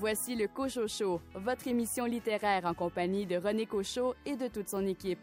[0.00, 4.86] Voici le Cochocho, votre émission littéraire en compagnie de René Cochot et de toute son
[4.86, 5.20] équipe.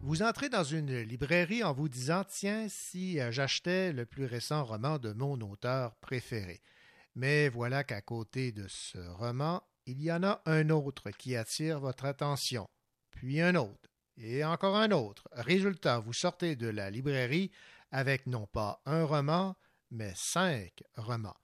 [0.00, 4.64] Vous entrez dans une librairie en vous disant Tiens, si euh, j'achetais le plus récent
[4.64, 6.62] roman de mon auteur préféré.
[7.14, 11.78] Mais voilà qu'à côté de ce roman, il y en a un autre qui attire
[11.78, 12.66] votre attention,
[13.10, 15.28] puis un autre, et encore un autre.
[15.32, 17.52] Résultat, vous sortez de la librairie
[17.92, 19.56] avec non pas un roman,
[19.90, 21.36] mais cinq romans.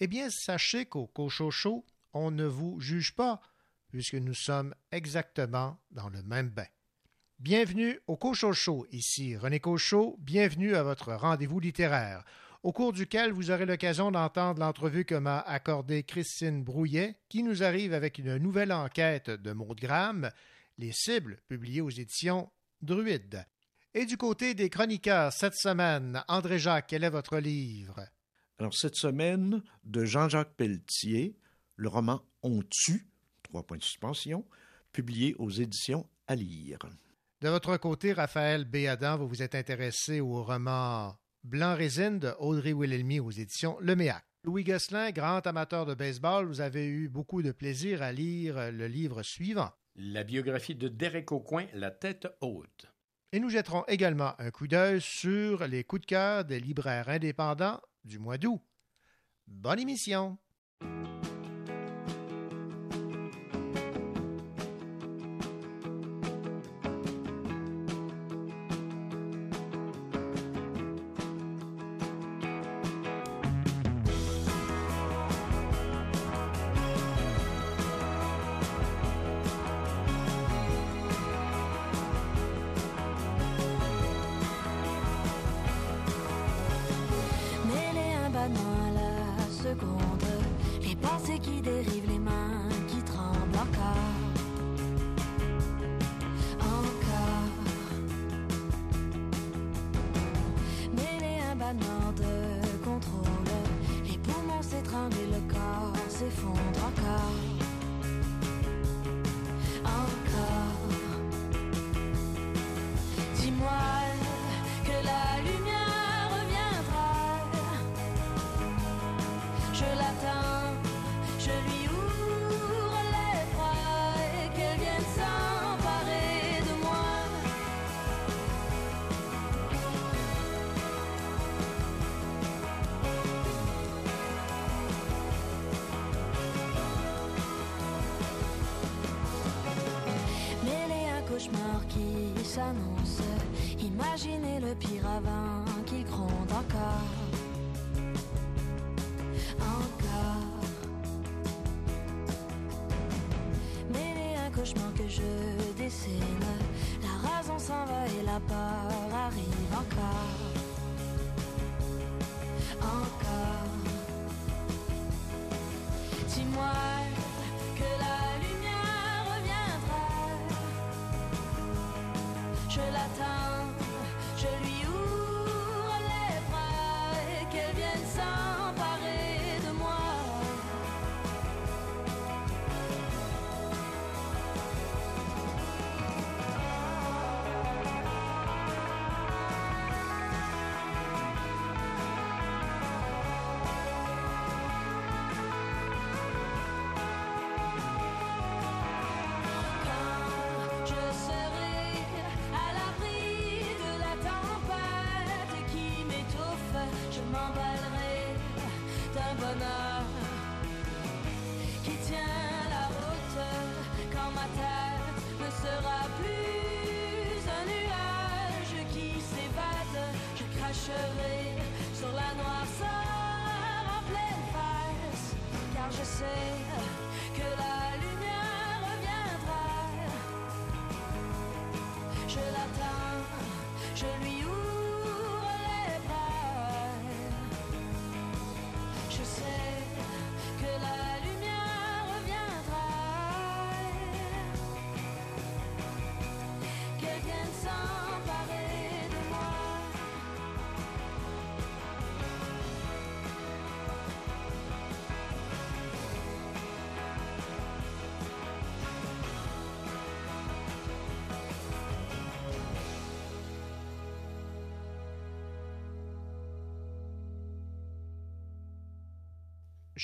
[0.00, 3.40] Eh bien, sachez qu'au Cochocho, on ne vous juge pas,
[3.88, 6.66] puisque nous sommes exactement dans le même bain.
[7.38, 12.24] Bienvenue au Cochocho, ici René Cochot, bienvenue à votre rendez-vous littéraire,
[12.64, 17.62] au cours duquel vous aurez l'occasion d'entendre l'entrevue que m'a accordée Christine Brouillet, qui nous
[17.62, 20.30] arrive avec une nouvelle enquête de Maud Graham,
[20.78, 23.44] Les cibles, publiées aux éditions Druide.
[23.92, 28.00] Et du côté des chroniqueurs cette semaine, André Jacques, quel est votre livre?
[28.58, 31.36] Alors cette semaine, de Jean-Jacques Pelletier,
[31.76, 33.06] le roman On tue,
[33.42, 34.42] trois points de suspension,
[34.90, 36.78] publié aux éditions à lire.
[37.42, 41.14] De votre côté, Raphaël Béadan, vous vous êtes intéressé au roman
[41.44, 44.24] Blanc résine de Audrey Wilhelmy aux éditions Le Méac.
[44.44, 48.86] Louis Gosselin, grand amateur de baseball, vous avez eu beaucoup de plaisir à lire le
[48.86, 49.70] livre suivant.
[49.94, 52.86] La biographie de Derek Aucoin, La tête haute.
[53.30, 57.78] Et nous jetterons également un coup d'œil sur les coups de cœur des libraires indépendants
[58.04, 58.62] du mois d'août.
[59.46, 60.38] Bonne émission!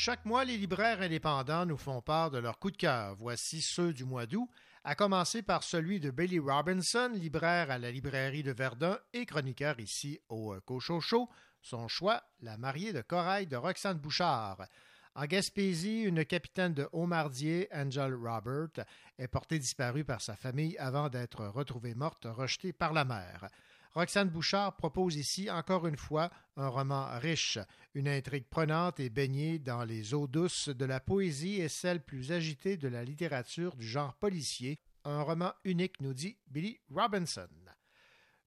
[0.03, 3.15] Chaque mois, les libraires indépendants nous font part de leurs coups de cœur.
[3.17, 4.49] Voici ceux du mois d'août,
[4.83, 9.79] à commencer par celui de Billy Robinson, libraire à la librairie de Verdun et chroniqueur
[9.79, 11.29] ici au Cochocho.
[11.61, 14.67] Son choix, La mariée de corail de Roxane Bouchard.
[15.15, 18.87] En Gaspésie, une capitaine de Haumardier, Angel Robert,
[19.19, 23.51] est portée disparue par sa famille avant d'être retrouvée morte, rejetée par la mer.
[23.93, 27.59] Roxane Bouchard propose ici encore une fois un roman riche,
[27.95, 32.31] une intrigue prenante et baignée dans les eaux douces de la poésie et celle plus
[32.31, 34.79] agitée de la littérature du genre policier.
[35.05, 37.49] Un roman unique, nous dit Billy Robinson.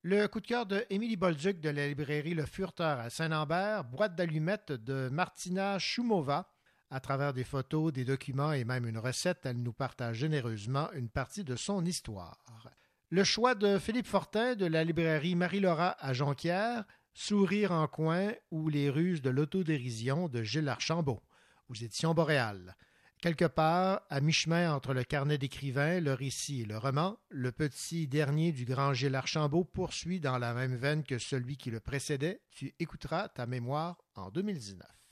[0.02, 4.16] Le coup de cœur de Émilie Bolduc de la librairie Le Furteur à Saint-Lambert, boîte
[4.16, 6.54] d'allumettes de Martina Shumova.
[6.90, 11.10] À travers des photos, des documents et même une recette, elle nous partage généreusement une
[11.10, 12.38] partie de son histoire.
[13.16, 16.84] Le choix de Philippe Fortin de la librairie Marie-Laura à Jonquière,
[17.14, 21.22] Sourire en coin ou Les ruses de l'autodérision de Gilles Archambault,
[21.70, 22.76] aux éditions Boréal.
[23.22, 28.08] Quelque part, à mi-chemin entre le carnet d'écrivain, le récit et le roman, le petit
[28.08, 32.42] dernier du grand Gilles Archambault poursuit dans la même veine que celui qui le précédait.
[32.50, 35.03] Tu écouteras ta mémoire en 2019.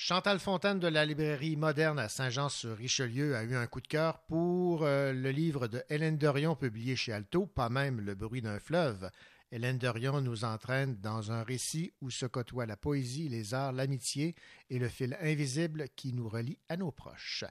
[0.00, 4.84] Chantal Fontaine de la librairie moderne à Saint-Jean-sur-Richelieu a eu un coup de cœur pour
[4.84, 9.10] euh, le livre de Hélène Dorion publié chez Alto, pas même Le bruit d'un fleuve.
[9.50, 14.36] Hélène Dorion nous entraîne dans un récit où se côtoient la poésie, les arts, l'amitié
[14.70, 17.42] et le fil invisible qui nous relie à nos proches.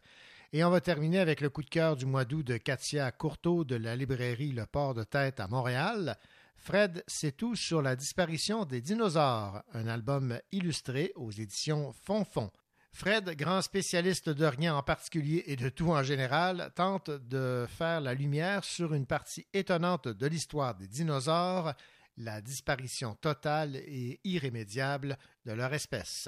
[0.54, 3.66] Et on va terminer avec le coup de cœur du mois d'août de Katia Courteau
[3.66, 6.18] de la librairie Le Port de Tête à Montréal.
[6.58, 12.52] Fred c'est tout sur la disparition des dinosaures, un album illustré aux éditions Fonfon.
[12.92, 18.02] Fred, grand spécialiste de rien en particulier et de tout en général, tente de faire
[18.02, 21.74] la lumière sur une partie étonnante de l'histoire des dinosaures,
[22.18, 26.28] la disparition totale et irrémédiable de leur espèce.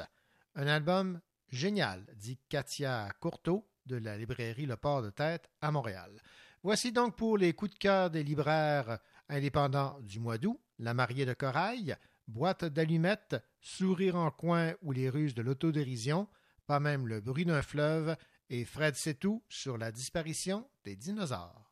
[0.55, 6.21] Un album génial, dit Katia Courteau de la librairie Le Port de Tête à Montréal.
[6.61, 8.99] Voici donc pour les coups de cœur des libraires
[9.29, 11.95] indépendants du mois d'août, La mariée de corail,
[12.27, 16.27] Boîte d'allumettes, Sourire en coin ou les ruses de l'autodérision,
[16.67, 18.15] pas même le bruit d'un fleuve,
[18.49, 21.68] et Fred tout sur la disparition des dinosaures.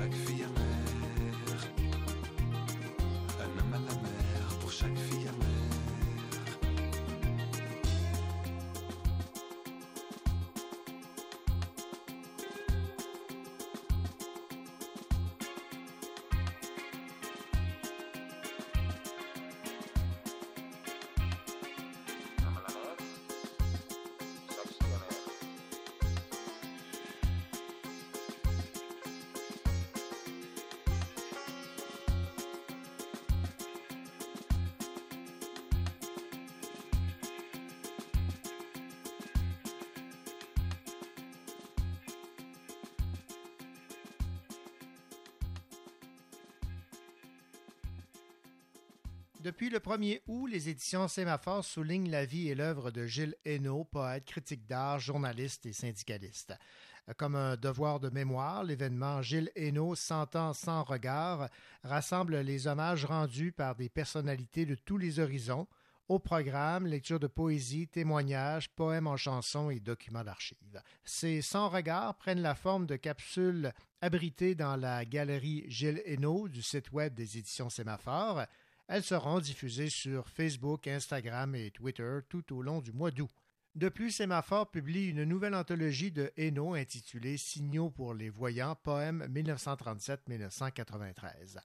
[0.00, 0.29] Mer,
[49.42, 53.84] Depuis le 1er août, les éditions Sémaphore soulignent la vie et l'œuvre de Gilles Hainaut,
[53.84, 56.52] poète, critique d'art, journaliste et syndicaliste.
[57.16, 61.48] Comme un devoir de mémoire, l'événement Gilles Hainaut, Cent ans sans regard,
[61.82, 65.66] rassemble les hommages rendus par des personnalités de tous les horizons.
[66.10, 70.82] Au programme, lecture de poésie, témoignages, poèmes en chansons et documents d'archives.
[71.02, 76.60] Ces 100 regards prennent la forme de capsules abritées dans la galerie Gilles Hainaut du
[76.60, 78.42] site web des éditions Sémaphore.
[78.92, 83.30] Elles seront diffusées sur Facebook, Instagram et Twitter tout au long du mois d'août.
[83.76, 89.24] De plus, Sémaphore publie une nouvelle anthologie de Hainaut intitulée Signaux pour les voyants, poèmes
[89.32, 91.60] 1937-1993.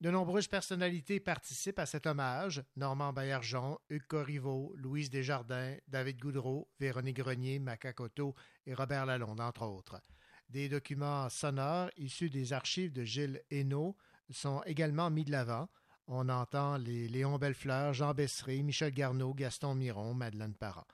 [0.00, 6.68] De nombreuses personnalités participent à cet hommage Normand Baillargeon, Hugues Corriveau, Louise Desjardins, David Goudreau,
[6.78, 10.00] Véronique Grenier, Macacoto et Robert Lalonde, entre autres.
[10.48, 13.96] Des documents sonores issus des archives de Gilles Hainaut
[14.30, 15.68] sont également mis de l'avant.
[16.06, 20.86] On entend les Léon Bellefleur, Jean Besseret, Michel Garneau, Gaston Miron, Madeleine Parent.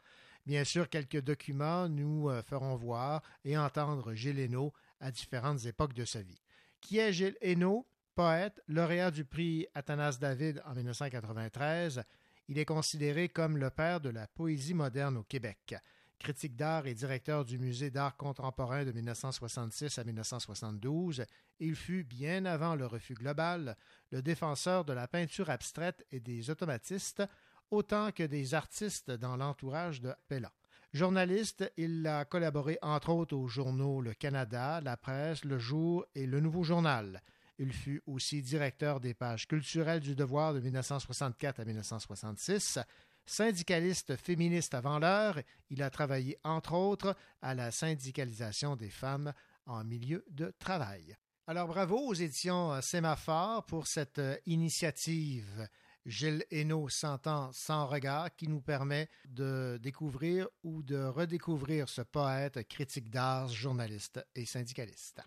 [0.44, 6.04] Bien sûr, quelques documents nous feront voir et entendre Gilles Hainaut à différentes époques de
[6.04, 6.40] sa vie.
[6.80, 7.86] Qui est Gilles Hainaut?
[8.16, 12.02] Poète, lauréat du prix Athanas David en 1993,
[12.48, 15.74] il est considéré comme le père de la poésie moderne au Québec.
[16.18, 21.24] Critique d'art et directeur du Musée d'art contemporain de 1966 à 1972,
[21.60, 23.76] il fut, bien avant le refus global,
[24.10, 27.22] le défenseur de la peinture abstraite et des automatistes,
[27.70, 30.52] autant que des artistes dans l'entourage de Pella.
[30.92, 36.26] Journaliste, il a collaboré entre autres aux journaux Le Canada, La Presse, Le Jour et
[36.26, 37.20] Le Nouveau Journal.
[37.58, 42.78] Il fut aussi directeur des pages culturelles du Devoir de 1964 à 1966.
[43.26, 49.32] Syndicaliste féministe avant l'heure, il a travaillé entre autres à la syndicalisation des femmes
[49.66, 51.16] en milieu de travail.
[51.48, 55.68] Alors bravo aux éditions Sémaphore pour cette initiative
[56.06, 62.02] Gilles Hainaut 100 ans sans regard qui nous permet de découvrir ou de redécouvrir ce
[62.02, 65.20] poète, critique d'art, journaliste et syndicaliste.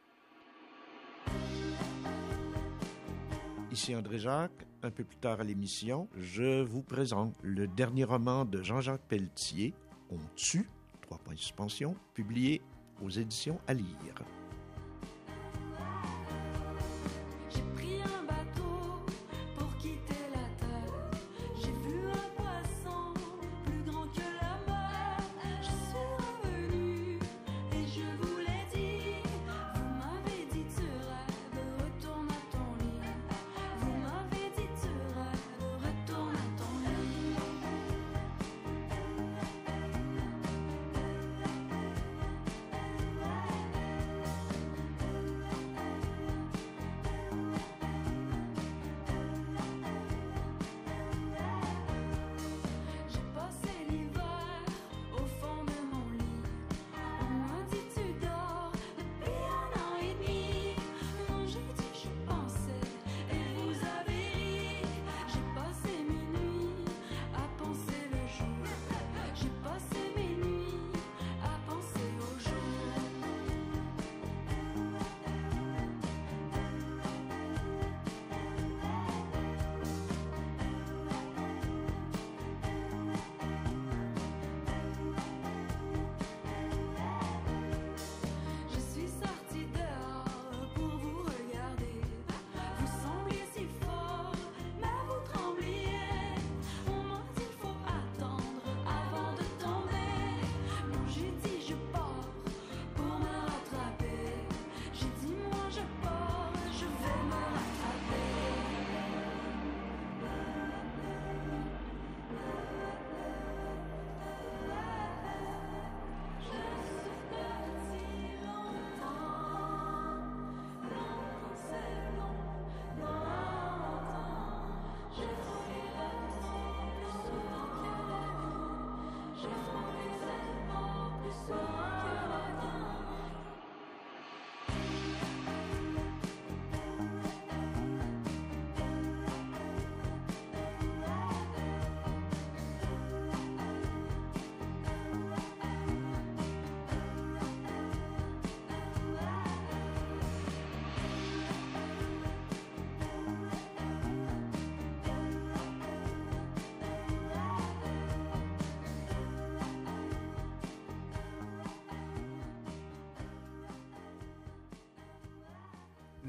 [3.72, 4.66] Ici André Jacques.
[4.82, 9.74] Un peu plus tard à l'émission, je vous présente le dernier roman de Jean-Jacques Pelletier,
[10.10, 10.70] On tue,
[11.02, 12.62] trois points de suspension, publié
[13.02, 14.16] aux éditions à lire.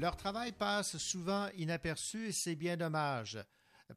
[0.01, 3.37] Leur travail passe souvent inaperçu et c'est bien dommage,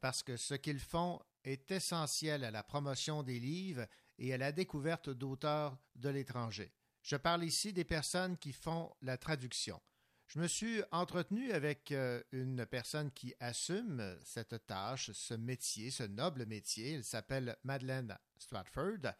[0.01, 3.87] parce que ce qu'ils font est essentiel à la promotion des livres
[4.19, 6.71] et à la découverte d'auteurs de l'étranger.
[7.01, 9.81] Je parle ici des personnes qui font la traduction.
[10.27, 16.03] Je me suis entretenu avec euh, une personne qui assume cette tâche, ce métier, ce
[16.03, 16.93] noble métier.
[16.93, 19.11] Elle s'appelle Madeleine Stratford.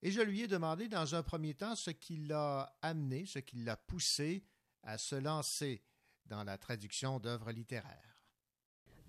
[0.00, 3.58] Et je lui ai demandé dans un premier temps ce qui l'a amené, ce qui
[3.58, 4.46] l'a poussé
[4.82, 5.84] à se lancer
[6.26, 8.12] dans la traduction d'œuvres littéraires.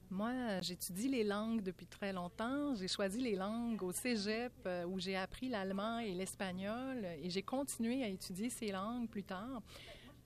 [0.10, 2.76] Moi, j'étudie les langues depuis très longtemps.
[2.76, 7.42] J'ai choisi les langues au cégep euh, où j'ai appris l'allemand et l'espagnol et j'ai
[7.42, 9.64] continué à étudier ces langues plus tard.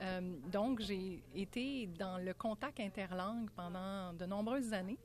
[0.01, 4.97] Euh, donc, j'ai été dans le contact interlangue pendant de nombreuses années.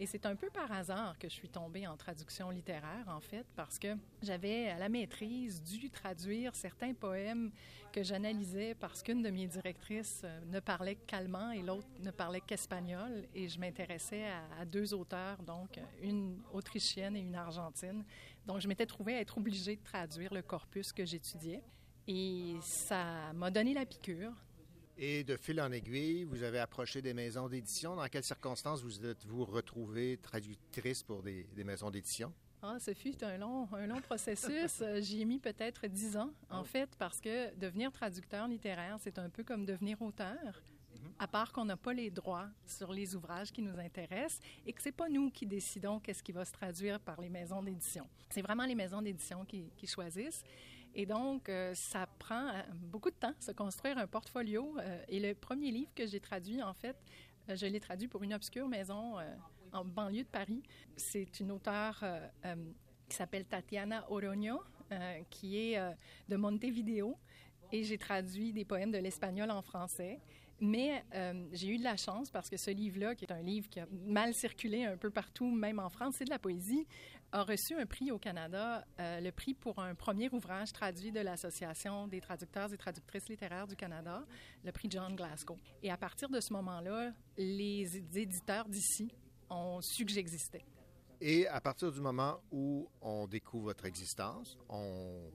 [0.00, 3.44] Et c'est un peu par hasard que je suis tombée en traduction littéraire, en fait,
[3.56, 7.50] parce que j'avais à la maîtrise dû traduire certains poèmes
[7.92, 12.40] que j'analysais parce qu'une de mes directrices euh, ne parlait qu'allemand et l'autre ne parlait
[12.40, 13.24] qu'espagnol.
[13.34, 18.04] Et je m'intéressais à, à, deux auteurs, donc une autrichienne et une argentine.
[18.46, 21.62] Donc, je m'étais trouvée à être obligée de traduire le corpus que j'étudiais.
[22.06, 24.32] Et ça m'a donné la piqûre.
[25.00, 27.94] Et de fil en aiguille, vous avez approché des maisons d'édition.
[27.94, 32.32] Dans quelles circonstances vous êtes-vous retrouvée traductrice pour des, des maisons d'édition?
[32.62, 34.82] Ah, ce fut un long, un long processus.
[35.00, 39.30] J'y ai mis peut-être dix ans, en fait, parce que devenir traducteur littéraire, c'est un
[39.30, 40.60] peu comme devenir auteur.
[41.20, 44.82] À part qu'on n'a pas les droits sur les ouvrages qui nous intéressent et que
[44.82, 48.04] c'est pas nous qui décidons qu'est-ce qui va se traduire par les maisons d'édition.
[48.30, 50.42] C'est vraiment les maisons d'édition qui, qui choisissent.
[50.94, 54.76] Et donc, euh, ça prend euh, beaucoup de temps, se construire un portfolio.
[54.78, 56.96] Euh, et le premier livre que j'ai traduit, en fait,
[57.48, 59.14] je l'ai traduit pour une obscure maison
[59.72, 60.62] en banlieue de Paris.
[60.96, 62.04] C'est une auteure
[63.08, 64.60] qui s'appelle Tatiana Oroño,
[65.30, 65.80] qui est
[66.28, 67.16] de Montevideo.
[67.72, 70.20] Et j'ai traduit des poèmes de l'espagnol en français.
[70.60, 71.02] Mais
[71.52, 73.86] j'ai eu de la chance parce que ce livre-là, qui est un livre qui a
[74.04, 76.86] mal circulé un peu partout, même en France, c'est de la poésie,
[77.32, 81.20] a reçu un prix au Canada, euh, le prix pour un premier ouvrage traduit de
[81.20, 84.24] l'Association des traducteurs et traductrices littéraires du Canada,
[84.64, 85.58] le prix John Glasgow.
[85.82, 89.12] Et à partir de ce moment-là, les éditeurs d'ici
[89.50, 90.64] ont su que j'existais.
[91.20, 95.30] Et à partir du moment où on découvre votre existence, on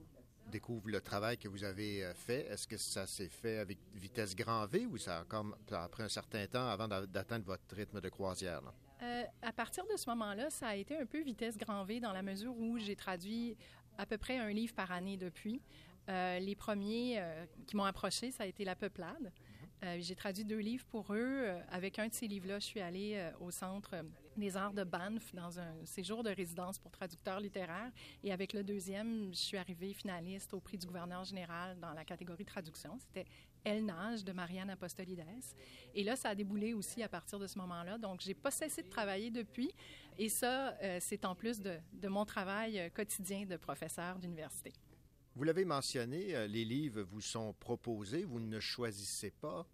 [0.50, 4.34] découvre le travail que vous avez euh, fait, est-ce que ça s'est fait avec vitesse
[4.34, 7.74] grand V ou ça a, comme, ça a pris un certain temps avant d'atteindre votre
[7.74, 8.62] rythme de croisière?
[9.04, 12.12] Euh, à partir de ce moment-là, ça a été un peu vitesse grand V dans
[12.12, 13.56] la mesure où j'ai traduit
[13.98, 15.60] à peu près un livre par année depuis.
[16.08, 19.32] Euh, les premiers euh, qui m'ont approché, ça a été La Peuplade.
[19.82, 21.46] Euh, j'ai traduit deux livres pour eux.
[21.70, 23.94] avec un de ces livres-là, je suis allée au Centre
[24.36, 27.92] des arts de Banff dans un séjour de résidence pour traducteurs littéraires.
[28.22, 32.04] Et avec le deuxième, je suis arrivée finaliste au prix du gouverneur général dans la
[32.04, 32.98] catégorie traduction.
[32.98, 33.26] C'était
[33.64, 35.24] Elle nage de Marianne Apostolides.
[35.94, 37.98] Et là, ça a déboulé aussi à partir de ce moment-là.
[37.98, 39.72] Donc, j'ai pas cessé de travailler depuis.
[40.18, 44.72] Et ça, euh, c'est en plus de, mon travail quotidien de professeur d'université.
[45.34, 49.66] Vous l'avez mentionné, euh, les livres vous sont proposés, vous ne choisissez pas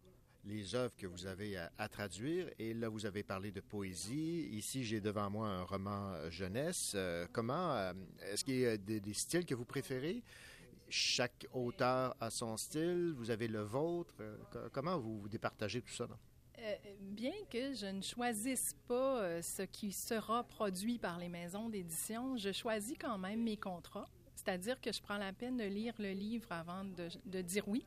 [0.45, 2.49] les œuvres que vous avez à, traduire.
[2.59, 4.49] Et là, vous avez parlé de poésie.
[4.53, 6.93] Ici, j'ai devant moi un roman euh, jeunesse.
[6.95, 10.23] Euh, comment euh, est-ce qu'il y a des, styles que vous préférez?
[10.91, 13.15] Chaque auteur a son style.
[13.17, 14.13] Vous avez le vôtre.
[14.21, 16.09] Euh, comment vous, vous départagez tout ça?
[16.59, 21.69] Euh, bien que je ne choisisse pas euh, ce qui sera produit par les maisons
[21.69, 24.09] d'édition, je choisis quand même mes contrats.
[24.35, 27.85] C'est-à-dire que je prends la peine de lire le livre avant de, dire oui.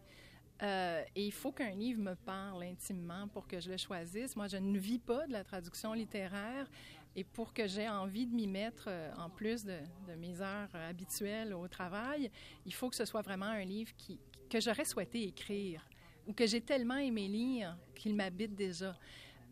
[0.62, 4.36] Et il faut qu'un livre me parle intimement pour que je le choisisse.
[4.38, 6.70] Moi, je ne vis pas de la traduction littéraire
[7.16, 9.78] et pour que j'ai envie de m'y mettre euh, en plus de,
[10.18, 12.32] mes heures habituelles au travail,
[12.66, 13.92] il faut que ce soit vraiment un livre
[14.50, 15.88] que j'aurais souhaité écrire
[16.28, 18.98] ou que j'ai tellement aimé lire qu'il m'habite déjà.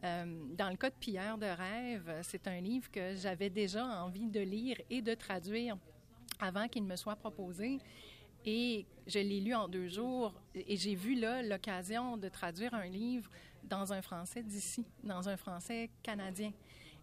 [0.03, 0.25] Euh,
[0.57, 4.39] dans le cas de Pierre de rêve, c'est un livre que j'avais déjà envie de
[4.39, 5.77] lire et de traduire
[6.39, 7.77] avant qu'il me soit proposé.
[8.43, 12.87] Et je l'ai lu en deux jours et j'ai vu là l'occasion de traduire un
[12.87, 13.29] livre
[13.63, 16.51] dans un français d'ici, dans un français canadien.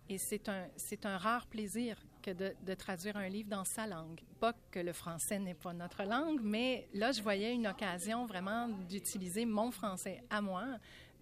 [0.09, 3.87] Et c'est un, c'est un rare plaisir que de, de, traduire un livre dans sa
[3.87, 4.21] langue.
[4.41, 8.69] Pas que le français n'est pas notre langue, mais là, je voyais une occasion vraiment
[8.69, 10.65] d'utiliser mon français à moi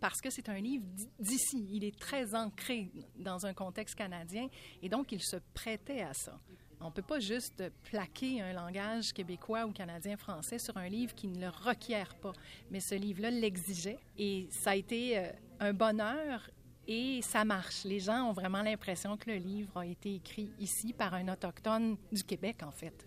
[0.00, 0.84] parce que c'est un livre
[1.18, 1.66] d'ici.
[1.72, 4.48] Il est très ancré dans un contexte canadien
[4.82, 6.38] et donc il se prêtait à ça.
[6.80, 11.26] On ne peut pas juste plaquer un langage québécois ou canadien-français sur un livre qui
[11.26, 12.34] ne le requiert pas.
[12.70, 16.50] Mais ce livre-là l'exigeait et ça a été euh, un bonheur
[16.86, 17.84] et ça marche.
[17.84, 21.96] Les gens ont vraiment l'impression que le livre a été écrit ici par un autochtone
[22.12, 23.06] du Québec, en fait.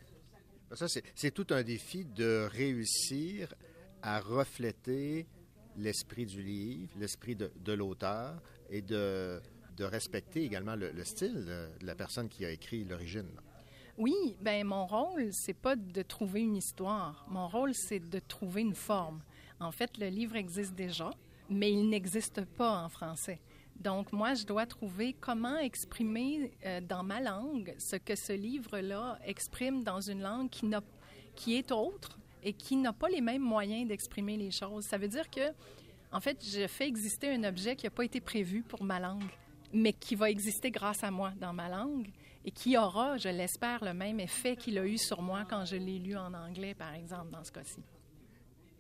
[0.74, 3.54] Ça, c'est tout un défi de réussir
[4.02, 5.28] à refléter
[5.78, 9.42] l'esprit du livre, l'esprit de, de l'auteur et de,
[9.78, 13.32] de respecter également le, le style de, de la personne qui a écrit l'origine.
[13.98, 17.26] Oui, ben mon rôle, c'est pas de trouver une histoire.
[17.30, 19.22] Mon rôle, c'est de trouver une forme.
[19.60, 21.10] En fait, le livre existe déjà,
[21.50, 23.42] mais il n'existe pas en français.
[23.80, 29.18] Donc, moi, je dois trouver comment exprimer euh, dans ma langue ce que ce livre-là
[29.26, 30.70] exprime dans une langue qui,
[31.36, 34.86] qui est autre et qui n'a pas les mêmes moyens d'exprimer les choses.
[34.86, 35.54] Ça veut dire que,
[36.12, 39.30] en fait, je fais exister un objet qui n'a pas été prévu pour ma langue,
[39.72, 42.10] mais qui va exister grâce à moi dans ma langue
[42.44, 45.76] et qui aura, je l'espère, le même effet qu'il a eu sur moi quand je
[45.76, 47.82] l'ai lu en anglais, par exemple, dans ce cas-ci.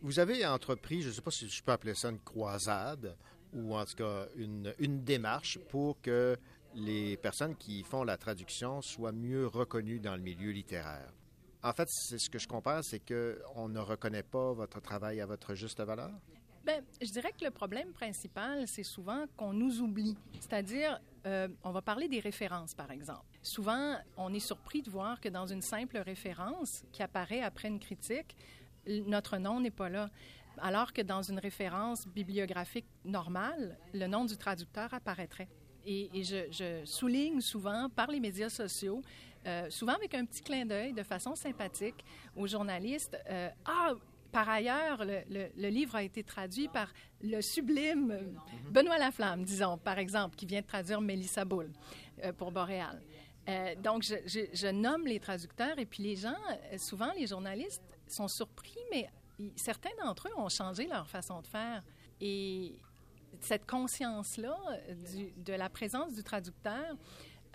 [0.01, 3.17] Vous avez entrepris, je ne sais pas si je peux appeler ça une croisade,
[3.53, 6.37] ou en tout cas une, une démarche pour que
[6.75, 11.11] les personnes qui font la traduction soient mieux reconnues dans le milieu littéraire.
[11.61, 15.25] En fait, c'est ce que je comprends, c'est qu'on ne reconnaît pas votre travail à
[15.25, 16.11] votre juste valeur?
[16.65, 20.17] Bien, je dirais que le problème principal, c'est souvent qu'on nous oublie.
[20.39, 23.25] C'est-à-dire, euh, on va parler des références, par exemple.
[23.41, 27.79] Souvent, on est surpris de voir que dans une simple référence qui apparaît après une
[27.79, 28.35] critique,
[28.87, 30.09] notre nom n'est pas là.
[30.61, 35.47] Alors que dans une référence bibliographique normale, le nom du traducteur apparaîtrait.
[35.85, 39.01] Et, je, souligne souvent par les médias sociaux,
[39.47, 42.03] euh, souvent avec un petit clin d'œil, de façon sympathique,
[42.35, 43.93] aux journalistes, euh, ah,
[44.31, 48.37] par ailleurs, le, livre a été traduit par le sublime
[48.69, 51.71] Benoît Laflamme, disons, par exemple, qui vient de traduire Mélissa Boule
[52.23, 53.01] euh, pour Boréal.
[53.81, 54.13] Donc, je,
[54.53, 56.37] je, nomme les traducteurs et puis les gens,
[56.77, 59.09] souvent les journalistes sont surpris, mais
[59.55, 61.83] certains d'entre eux ont changé leur façon de faire.
[62.21, 62.79] Et
[63.41, 64.57] cette conscience-là
[65.37, 66.95] de la présence du traducteur,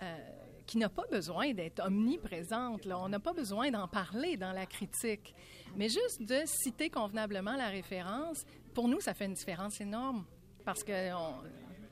[0.01, 0.17] euh,
[0.65, 2.85] qui n'a pas besoin d'être omniprésente.
[2.85, 2.99] Là.
[2.99, 5.35] On n'a pas besoin d'en parler dans la critique.
[5.75, 8.43] Mais juste de citer convenablement la référence,
[8.73, 10.25] pour nous, ça fait une différence énorme
[10.65, 11.11] parce que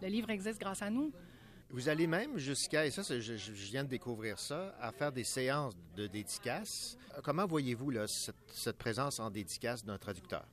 [0.02, 1.14] le livre existe grâce à nous.
[1.74, 5.74] Vous allez même jusqu'à, et ça, je, viens de découvrir ça, à faire des séances
[5.96, 6.96] de dédicaces.
[7.24, 10.46] Comment voyez-vous cette présence en dédicace d'un traducteur?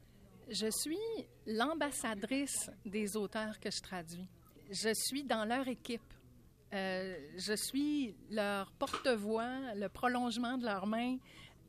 [0.48, 0.96] Je suis
[1.46, 4.26] l'ambassadrice des auteurs que je traduis.
[4.70, 6.00] Je suis dans leur équipe.
[6.72, 11.18] Euh, je suis leur porte-voix, le prolongement de leurs mains,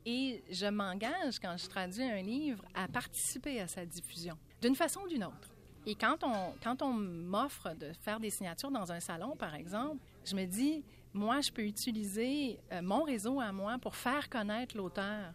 [0.06, 5.00] et je m'engage, quand je traduis un livre, à participer à sa diffusion, d'une façon
[5.00, 5.51] ou d'une autre.
[5.86, 10.44] Et quand on, m'offre de faire des signatures dans un salon, par exemple, je me
[10.44, 15.32] dis, moi, je peux utiliser euh, mon réseau à moi pour faire connaître l'auteur.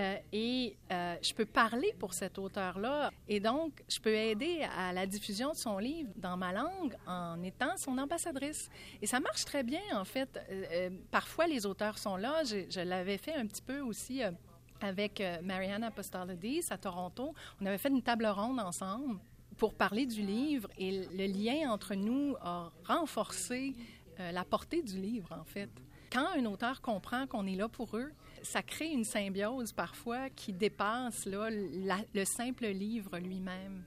[0.00, 3.12] Euh, et euh, je peux parler pour cet auteur-là.
[3.28, 7.40] Et donc, je peux aider à la diffusion de son livre dans ma langue en
[7.44, 8.68] étant son ambassadrice.
[9.00, 10.40] Et ça marche très bien, en fait.
[11.12, 12.42] Parfois, les auteurs sont là.
[12.42, 14.22] Je, l'avais fait un petit peu aussi
[14.80, 17.32] avec Mariana Apostolidis à Toronto.
[17.60, 19.20] On avait fait une table ronde ensemble
[19.56, 23.74] pour parler du livre et le lien entre nous a renforcé
[24.18, 25.70] la portée du livre, en fait.
[26.12, 28.12] Quand un auteur comprend qu'on est là pour eux,
[28.44, 33.82] ça crée une symbiose parfois qui dépasse là, le simple livre lui-même.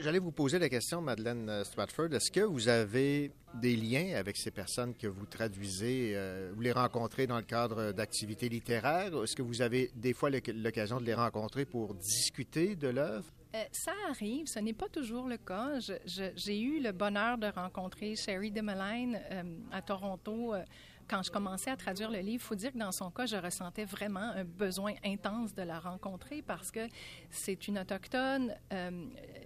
[0.00, 2.12] J'allais vous poser la question, Madeleine euh, Stratford.
[2.12, 6.12] Est-ce que vous avez des liens avec ces personnes que vous traduisez?
[6.14, 9.12] Euh, vous les rencontrez dans le cadre d'activités littéraires?
[9.22, 13.32] Est-ce que vous avez des fois l'occasion de les rencontrer pour discuter de l'œuvre?
[13.54, 15.78] Euh, ça arrive, ce n'est pas toujours le cas.
[16.06, 20.54] J'ai eu le bonheur de rencontrer Sherry DeMeline euh, à Toronto.
[20.54, 20.62] Euh,
[21.08, 23.36] quand je commençais à traduire le livre, il faut dire que dans son cas, je
[23.36, 26.86] ressentais vraiment un besoin intense de la rencontrer parce que
[27.30, 28.54] c'est une autochtone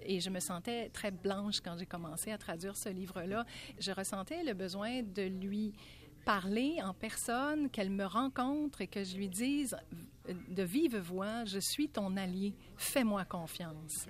[0.04, 3.46] et je me sentais très blanche quand j'ai commencé à traduire ce livre-là.
[3.78, 5.72] Je ressentais le besoin de lui
[6.24, 9.76] parler en personne, qu'elle me rencontre et que je lui dise
[10.26, 14.06] de vive voix, je suis ton allié, fais-moi confiance.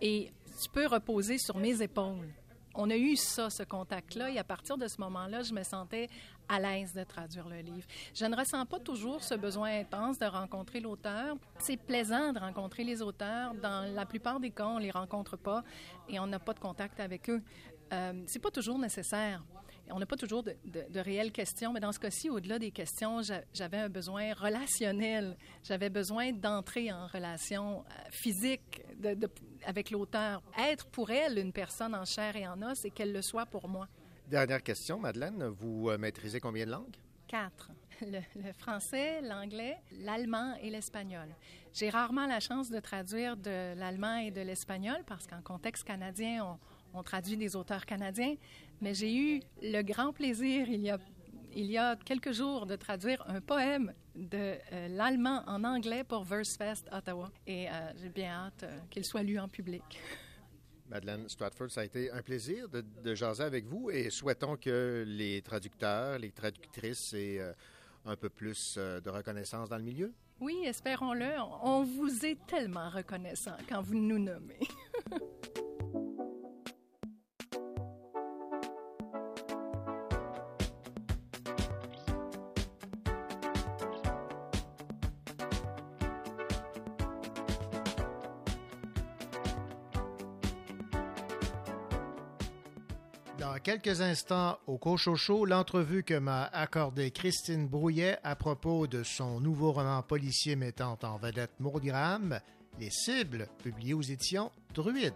[0.00, 0.30] Et
[0.62, 2.32] tu peux reposer sur mes épaules
[2.76, 6.08] on a eu ça, ce contact-là, et à partir de ce moment-là, je me sentais
[6.48, 7.86] à l'aise de traduire le livre.
[8.14, 11.36] Je ne ressens pas toujours ce besoin intense de rencontrer l'auteur.
[11.58, 13.54] C'est plaisant de rencontrer les auteurs.
[13.54, 15.64] Dans la plupart des cas, on les rencontre pas
[16.08, 17.42] et on n'a pas de contact avec eux.
[17.92, 19.42] Euh, c'est pas toujours nécessaire.
[19.90, 22.70] On n'a pas toujours de, de, de, réelles questions, mais dans ce cas-ci, au-delà des
[22.70, 23.20] questions,
[23.54, 25.36] j'avais un besoin relationnel.
[25.62, 29.28] J'avais besoin d'entrer en relation euh, physique de,
[29.64, 30.42] avec l'auteur.
[30.58, 33.68] Être pour elle une personne en chair et en os et qu'elle le soit pour
[33.68, 33.86] moi.
[34.28, 35.44] Dernière question, Madeleine.
[35.58, 36.96] Vous euh, maîtrisez combien de langues?
[37.28, 37.70] Quatre.
[38.02, 41.28] Le, le français, l'anglais, l'allemand et l'espagnol.
[41.72, 46.44] J'ai rarement la chance de traduire de l'allemand et de l'espagnol parce qu'en contexte canadien,
[46.44, 46.58] on,
[46.98, 48.34] on traduit des auteurs canadiens,
[48.80, 50.98] mais j'ai eu le grand plaisir il y a
[51.56, 56.22] il y a quelques jours de traduire un poème de euh, l'allemand en anglais pour
[56.22, 59.82] VerseFest Ottawa et euh, j'ai bien hâte euh, qu'il soit lu en public.
[60.88, 65.02] Madeleine Stratford, ça a été un plaisir de, de jaser avec vous et souhaitons que
[65.06, 67.40] les traducteurs, les traductrices aient
[68.04, 70.12] un peu plus de reconnaissance dans le milieu.
[70.38, 71.40] Oui, espérons-le.
[71.62, 74.60] On vous est tellement reconnaissant quand vous nous nommez.
[93.66, 99.72] quelques instants, au Cochocho, l'entrevue que m'a accordée Christine Brouillet à propos de son nouveau
[99.72, 101.82] roman policier mettant en vedette Maud
[102.78, 105.12] Les cibles, publié aux éditions Druide.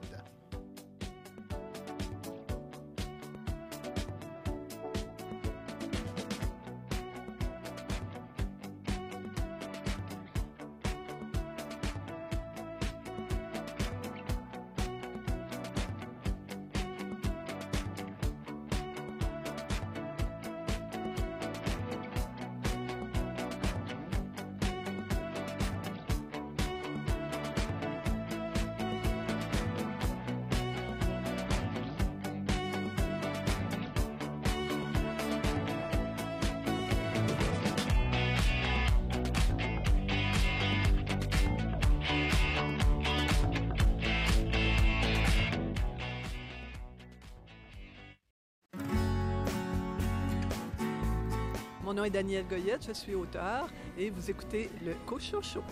[52.20, 55.62] Daniel Goyette, je suis auteur et vous écoutez le Cocho Show.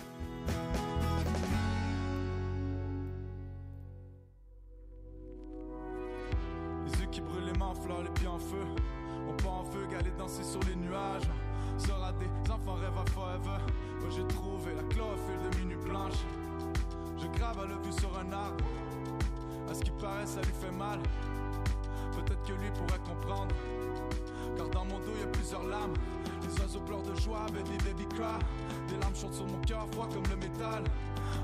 [26.89, 28.41] Pleurent de joie, baby, baby cry.
[28.89, 30.83] Des larmes chantent sur mon cœur, froid comme le métal.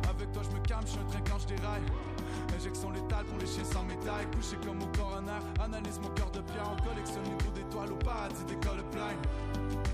[0.09, 1.85] Avec toi, je me calme, je suis un quand je déraille.
[2.57, 4.25] Injection létale pour les chiens sans médaille.
[4.35, 6.71] Couché comme au coroner, analyse mon cœur de pierre.
[6.73, 9.13] On collectionne les bouts d'étoiles au paradis d'école plein.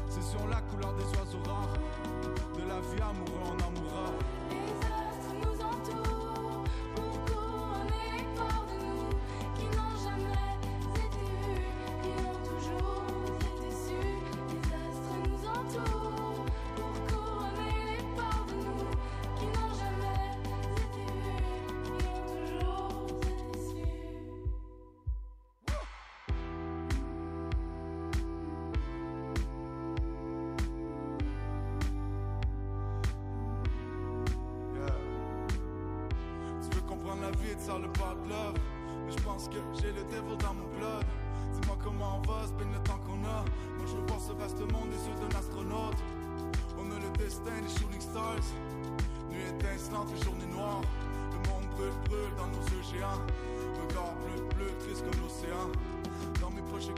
[0.09, 1.75] C'est sur la couleur des oiseaux rares.
[2.55, 4.07] De la vie amoureux, on en mourra.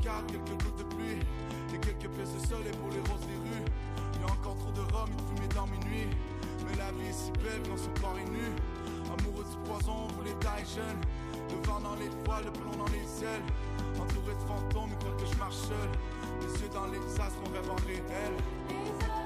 [0.03, 1.21] Quelques gouttes de pluie.
[1.75, 3.65] Et quelques pièces de soleil pour les roses des rues.
[4.21, 6.11] Y a encore trop de rhum de fumée dans mes nuits.
[6.67, 8.53] Mais la vie est si belle quand son corps est nu.
[9.07, 11.01] Amoureux du poison, vous les tailles jeunes.
[11.51, 13.47] Le vent dans les voiles, le plomb dans les ailes.
[14.01, 15.91] Entouré de fantômes, ils croient que je marche seul.
[16.41, 19.22] Les yeux dans les astres, on rêve en réel.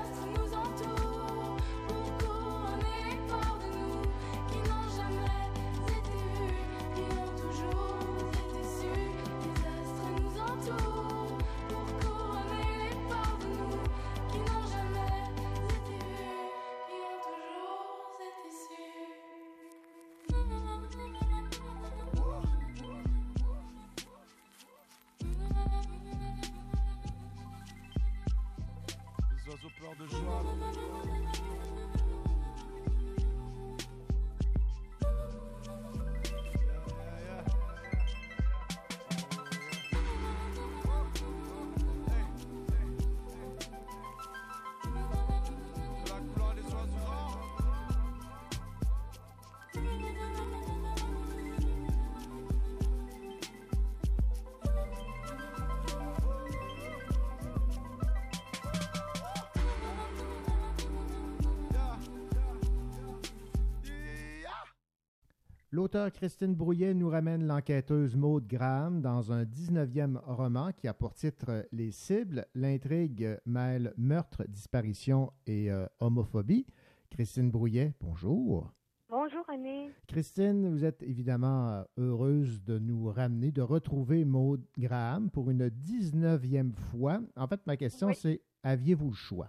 [65.77, 71.13] L'auteur Christine Brouillet nous ramène l'enquêteuse Maude Graham dans un 19e roman qui a pour
[71.13, 72.47] titre Les cibles.
[72.55, 76.65] L'intrigue mêle meurtre, disparition et euh, homophobie.
[77.11, 78.73] Christine Brouillet, bonjour.
[79.11, 79.91] Bonjour René.
[80.07, 85.67] Christine, vous êtes évidemment euh, heureuse de nous ramener, de retrouver Maud Graham pour une
[85.69, 87.21] 19e fois.
[87.37, 88.15] En fait, ma question, Oui.
[88.19, 89.49] c'est aviez-vous le choix?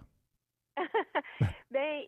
[1.70, 2.02] ben,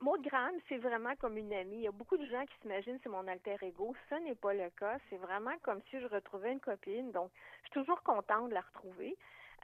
[0.00, 1.76] Maud Graham, c'est vraiment comme une amie.
[1.76, 3.94] Il y a beaucoup de gens qui s'imaginent c'est mon alter ego.
[4.08, 4.98] Ce n'est pas le cas.
[5.10, 7.10] C'est vraiment comme si je retrouvais une copine.
[7.12, 7.30] Donc,
[7.62, 9.16] je suis toujours contente de la retrouver.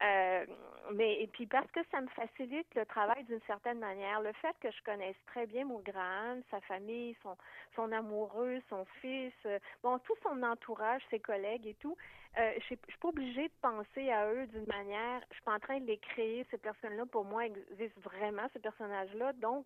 [0.03, 0.45] Euh,
[0.93, 4.55] mais et puis parce que ça me facilite le travail d'une certaine manière, le fait
[4.61, 7.37] que je connaisse très bien Maud Graham, sa famille, son
[7.77, 11.97] son amoureux, son fils, euh, bon tout son entourage, ses collègues et tout,
[12.37, 15.21] euh, je suis pas obligée de penser à eux d'une manière.
[15.31, 16.45] Je suis pas en train de les créer.
[16.51, 19.33] Ces personnes-là, pour moi, existent vraiment ces personnages-là.
[19.35, 19.65] Donc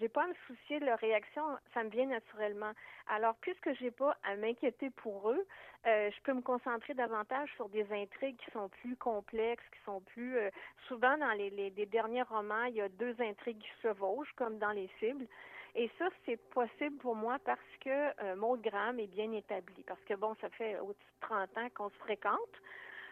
[0.00, 1.42] j'ai pas à me soucier de leur réaction,
[1.74, 2.72] ça me vient naturellement.
[3.08, 5.46] Alors, puisque j'ai pas à m'inquiéter pour eux,
[5.86, 10.00] euh, je peux me concentrer davantage sur des intrigues qui sont plus complexes, qui sont
[10.00, 10.50] plus euh,
[10.86, 14.58] souvent dans les, les, derniers romans, il y a deux intrigues qui se chevauchent, comme
[14.58, 15.26] dans les cibles.
[15.74, 17.90] Et ça, c'est possible pour moi parce que
[18.22, 19.82] euh, Maud Graham est bien établi.
[19.84, 22.38] Parce que bon, ça fait au-dessus de 30 ans qu'on se fréquente.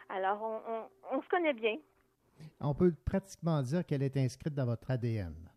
[0.08, 1.76] Alors, on, on se connaît bien.
[2.60, 5.49] On peut pratiquement dire qu'elle est inscrite dans votre ADN.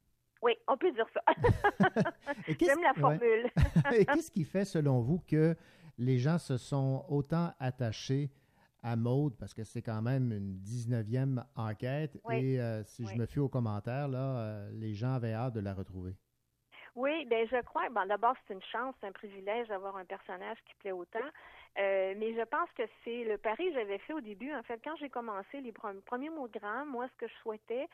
[0.44, 1.22] Oui, on peut dire ça.
[2.60, 3.50] J'aime la formule.
[3.98, 5.56] Et qu'est-ce qui fait, selon vous, que
[5.98, 8.30] les gens se sont autant attachés
[8.82, 12.36] à Maude, parce que c'est quand même une 19e enquête, Oui.
[12.56, 15.62] et euh, si je me fie aux commentaires, là, euh, les gens avaient hâte de
[15.62, 16.18] la retrouver.
[16.96, 17.90] Oui, ben je crois.
[17.90, 21.20] Bon, d'abord, c'est une chance, c'est un privilège d'avoir un personnage qui plaît autant.
[21.80, 24.54] Euh, mais je pense que c'est le pari que j'avais fait au début.
[24.54, 27.88] En fait, quand j'ai commencé les pre- premiers gramme, moi, ce que je souhaitais,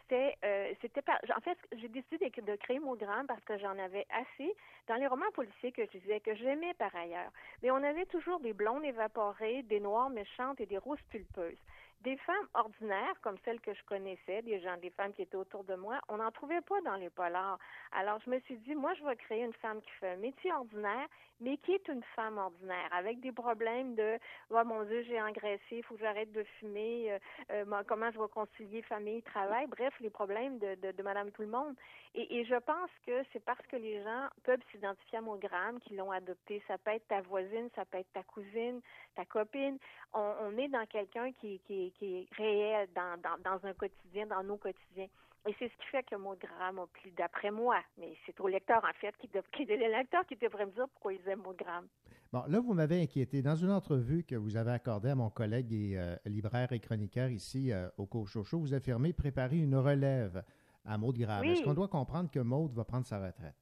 [0.00, 4.06] c'était, euh, c'était par- en fait, j'ai décidé de, créer gramme parce que j'en avais
[4.10, 4.54] assez
[4.86, 7.30] dans les romans policiers que je disais que j'aimais par ailleurs.
[7.62, 11.58] Mais on avait toujours des blondes évaporées, des noires méchantes et des roses pulpeuses.
[12.02, 15.62] Des femmes ordinaires, comme celles que je connaissais, des gens, des femmes qui étaient autour
[15.62, 17.58] de moi, on n'en trouvait pas dans les polars.
[17.92, 20.52] Alors, je me suis dit, moi, je vais créer une femme qui fait un métier
[20.52, 21.06] ordinaire,
[21.42, 24.18] mais qui est une femme ordinaire, avec des problèmes de,
[24.50, 27.18] oh mon Dieu, j'ai engraissé, il faut que j'arrête de fumer, euh,
[27.50, 31.74] euh, comment je vais concilier famille, travail, bref, les problèmes de, Madame Tout le Monde.
[32.14, 36.12] Et, je pense que c'est parce que les gens peuvent s'identifier à Monogramme qu'ils l'ont
[36.12, 36.62] adopté.
[36.68, 38.80] Ça peut être ta voisine, ça peut être ta cousine,
[39.16, 39.78] ta copine.
[40.12, 44.42] On, on est dans quelqu'un qui, qui, qui est réel dans, dans un quotidien, dans
[44.42, 45.08] nos quotidiens.
[45.46, 47.80] Et c'est ce qui fait que Monogramme a plu, d'après moi.
[47.98, 50.72] Mais c'est au lecteur, en fait, qui, de, qui est le lecteur qui devrait me
[50.72, 51.88] dire pourquoi ils aiment Monogramme.
[52.32, 53.42] Bon, là, vous m'avez inquiété.
[53.42, 57.28] Dans une entrevue que vous avez accordée à mon collègue et euh, libraire et chroniqueur
[57.28, 60.42] ici euh, au Cochocho, vous affirmez préparer une relève
[60.84, 61.42] à Maude Graham.
[61.42, 61.52] Oui.
[61.52, 63.54] Est-ce qu'on doit comprendre que Maude va prendre sa retraite?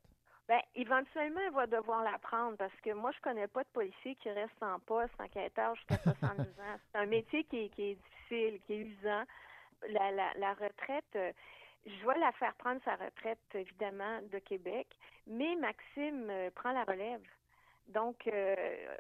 [0.46, 4.16] Ben, éventuellement, elle va devoir la prendre parce que moi, je connais pas de policier
[4.16, 6.76] qui reste en poste, enquêteur jusqu'à 70 ans.
[6.92, 9.22] C'est un métier qui est, qui est difficile, qui est usant.
[9.88, 11.32] La, la, la retraite, euh,
[11.86, 14.86] je vais la faire prendre sa retraite, évidemment, de Québec,
[15.26, 17.22] mais Maxime euh, prend la relève.
[17.88, 18.54] Donc, euh,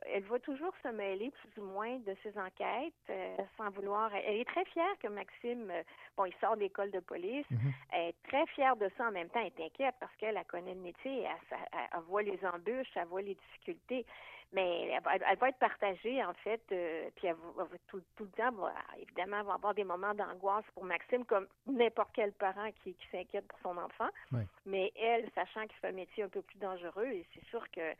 [0.06, 4.12] elle va toujours se mêler plus ou moins de ses enquêtes, euh, sans vouloir.
[4.14, 5.82] Elle est très fière que Maxime, euh,
[6.16, 7.46] bon, il sort de l'école de police.
[7.92, 9.06] Elle est très fière de ça.
[9.06, 12.00] En même temps, elle est inquiète parce qu'elle elle connaît le métier, elle, elle- elle
[12.00, 14.04] voit les embûches, elle voit les difficultés.
[14.52, 17.76] Mais elle va, elle va être partagée, en fait, euh, puis elle va, elle va
[17.86, 21.46] tout, tout le temps, va- évidemment, elle va avoir des moments d'angoisse pour Maxime, comme
[21.66, 24.08] n'importe quel parent qui, qui s'inquiète pour son enfant.
[24.32, 24.40] Oui.
[24.66, 27.94] Mais elle, sachant qu'il fait un métier un peu plus dangereux, et c'est sûr que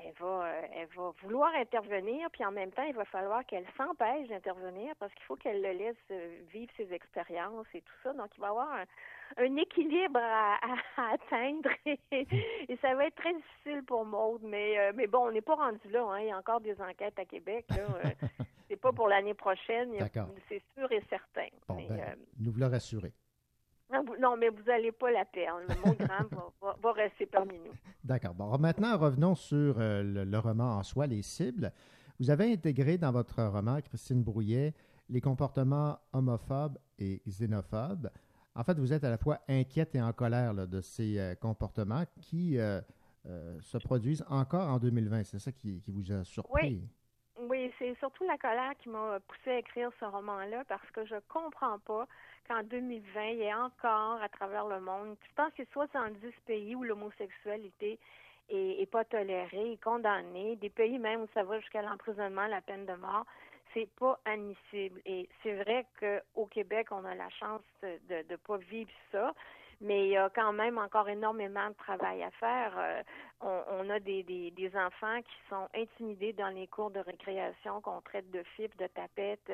[0.00, 3.66] elle va, euh, elle va vouloir intervenir, puis en même temps, il va falloir qu'elle
[3.76, 8.12] s'empêche d'intervenir parce qu'il faut qu'elle le laisse euh, vivre ses expériences et tout ça.
[8.12, 8.84] Donc, il va y avoir un,
[9.36, 11.98] un équilibre à, à- à atteindre et,
[12.68, 14.42] et ça va être très difficile pour Maude.
[14.42, 16.04] Mais, euh, mais bon, on n'est pas rendu là.
[16.10, 16.20] Hein.
[16.20, 17.66] Il y a encore des enquêtes à Québec.
[17.70, 17.76] Là.
[18.04, 18.10] Euh,
[18.68, 19.90] c'est pas pour l'année prochaine,
[20.48, 21.48] c'est sûr et certain.
[21.68, 23.12] Bon, Mais, ben, euh, nous vous le rassurer.
[23.92, 25.60] non, vous- non, mais vous n'allez pas la perdre.
[25.68, 27.72] Le mot Graham va, va- va rester parmi nous.
[28.04, 28.34] D'accord.
[28.34, 31.72] Bon, maintenant, revenons sur euh, le, le roman en soi, les cibles.
[32.20, 34.74] Vous avez intégré dans votre roman, Christine Brouillet,
[35.08, 38.10] les comportements homophobes et xénophobes.
[38.58, 42.02] En fait, vous êtes à la fois inquiète et en colère de ces euh, comportements
[42.20, 42.80] qui euh,
[43.26, 45.22] euh, se produisent encore en 2020.
[45.22, 46.82] C'est ça qui, vous a surpris.
[47.38, 51.14] Oui, c'est surtout la colère qui m'a poussé à écrire ce roman-là parce que je
[51.28, 52.08] comprends pas
[52.48, 56.74] qu'en 2020, il y ait encore à travers le monde, je pense a 70 pays
[56.74, 58.00] où l'homosexualité
[58.48, 62.94] est, pas tolérée, condamnée, des pays même où ça va jusqu'à l'emprisonnement, la peine de
[62.94, 63.24] mort.
[63.74, 65.00] C'est pas admissible.
[65.04, 69.34] Et c'est vrai qu'au Québec, on a la chance de ne pas vivre ça,
[69.80, 72.72] mais il y a quand même encore énormément de travail à faire.
[72.76, 73.02] Euh,
[73.40, 78.28] on, a des, des, enfants qui sont intimidés dans les cours de récréation, qu'on traite
[78.32, 79.52] de fibres, de tapettes.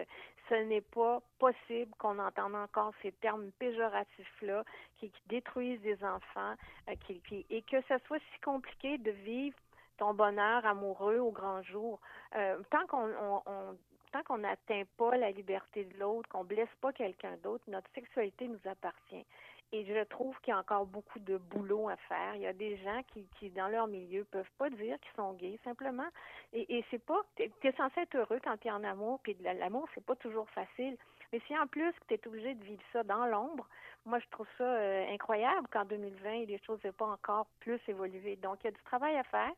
[0.49, 4.65] Ce n'est pas possible qu'on entende encore ces termes péjoratifs-là
[4.97, 6.55] qui, qui détruisent des enfants
[6.89, 9.57] euh, qui, et que ce soit si compliqué de vivre
[9.99, 12.01] ton bonheur amoureux au grand jour.
[12.35, 13.77] Euh, tant qu'on on, on-
[14.15, 18.47] tant qu'on n'atteint pas la liberté de l'autre, qu'on blesse pas quelqu'un d'autre, notre sexualité
[18.47, 19.27] nous appartient.
[19.73, 22.37] Et je trouve qu'il y a encore beaucoup de boulot à faire.
[22.37, 25.33] Il y a des gens qui, qui dans leur milieu, peuvent pas dire qu'ils sont
[25.33, 26.07] gays, simplement.
[26.53, 29.37] Et, et c'est pas, t'es es censé être heureux quand tu es en amour, puis
[29.43, 30.97] l'amour, c'est pas toujours facile.
[31.33, 33.67] Mais si en plus que tu es obligé de vivre ça dans l'ombre,
[34.07, 38.37] moi je trouve ça euh, incroyable qu'en 2020, les choses n'aient pas encore plus évolué.
[38.37, 39.53] Donc il y a du travail à faire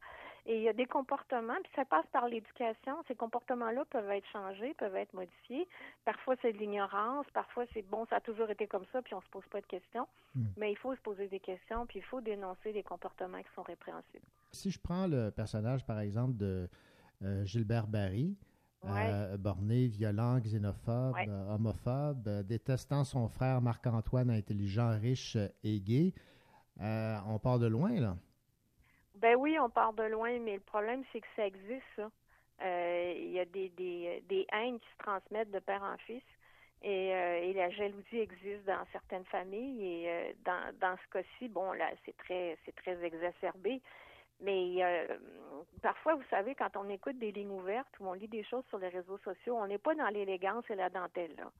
[0.46, 2.94] et il y a des comportements, puis ça passe par l'éducation.
[3.08, 5.68] Ces comportements-là peuvent être changés, peuvent être modifiés.
[6.04, 9.20] Parfois c'est de l'ignorance, parfois c'est bon, ça a toujours été comme ça, puis on
[9.20, 10.06] se pose pas de questions.
[10.34, 10.46] Hmm.
[10.56, 13.62] Mais il faut se poser des questions, puis il faut dénoncer les comportements qui sont
[13.62, 14.24] répréhensibles.
[14.52, 16.68] Si je prends le personnage, par exemple, de
[17.22, 18.36] euh, Gilbert Barry,
[18.84, 21.26] euh, borné, violent, xénophobe, Ouais.
[21.28, 26.12] euh, homophobe, euh, détestant son frère Marc-Antoine, intelligent, riche et gay,
[26.78, 28.16] on part de loin, là.
[29.16, 32.10] Ben oui, on part de loin, mais le problème, c'est que ça existe, ça.
[32.62, 36.22] Euh, Il y a des, des, des haines qui se transmettent de père en fils.
[36.82, 39.84] Et, euh, et la jalousie existe dans certaines familles.
[39.84, 43.80] Et euh, dans, dans ce cas-ci, bon, là, c'est très, c'est très exacerbé.
[44.40, 45.16] Mais euh,
[45.80, 48.78] parfois, vous savez, quand on écoute des lignes ouvertes ou on lit des choses sur
[48.78, 51.34] les réseaux sociaux, on n'est pas dans l'élégance et la dentelle.
[51.36, 51.50] Là.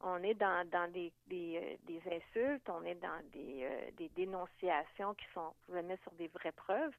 [0.00, 4.08] On est dans, dans des, des, euh, des insultes, on est dans des, euh, des
[4.10, 6.94] dénonciations qui sont jamais sur des vraies preuves.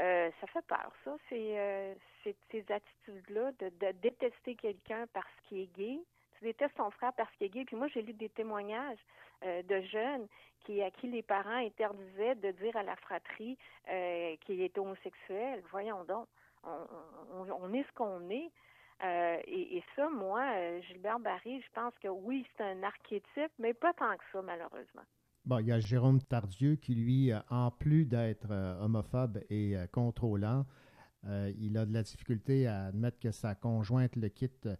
[0.00, 1.14] Euh, ça fait peur, ça.
[1.28, 6.00] C'est euh, c'est- ces attitudes-là de, de détester quelqu'un parce qu'il est gay.
[6.38, 7.64] Tu détestes ton frère parce qu'il est gay.
[7.64, 8.98] Puis moi, j'ai lu des témoignages
[9.44, 10.26] euh, de jeunes
[10.60, 13.58] qui à qui les parents interdisaient de dire à la fratrie
[13.90, 15.62] euh, qu'il est homosexuel.
[15.70, 16.26] Voyons donc.
[16.66, 18.50] On, est ce qu'on est.
[19.04, 23.74] Euh, et, et ça, moi, Gilbert Barry, je pense que oui, c'est un archétype, mais
[23.74, 25.02] pas tant que ça, malheureusement.
[25.44, 30.64] Bon, il y a Jérôme Tardieu qui, lui, en plus d'être homophobe et contrôlant,
[31.24, 34.70] il a de la difficulté à admettre que sa conjointe le quitte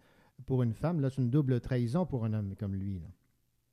[0.46, 1.00] pour une femme.
[1.00, 2.98] Là, c'est une double trahison pour un homme comme lui.
[3.00, 3.06] là.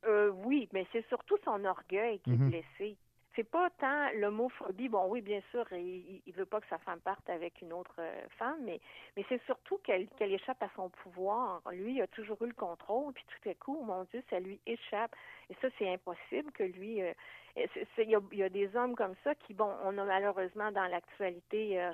[0.08, 2.46] Euh, oui, mais c'est surtout son orgueil qui Mhm.
[2.46, 2.96] est blessé.
[3.34, 4.90] C'est pas tant l'homophobie.
[4.90, 7.94] Bon, oui, bien sûr, il, il veut pas que sa femme parte avec une autre
[7.98, 8.78] euh, femme, mais,
[9.16, 11.62] mais c'est surtout qu'elle échappe à son pouvoir.
[11.72, 14.60] Lui, il a toujours eu le contrôle, puis tout à coup, mon Dieu, ça lui
[14.66, 15.14] échappe.
[15.48, 17.00] Et ça, c'est impossible que lui.
[17.00, 17.12] euh,
[17.56, 20.70] il, y a, il y a des hommes comme ça qui, bon, on a malheureusement
[20.72, 21.92] dans l'actualité euh,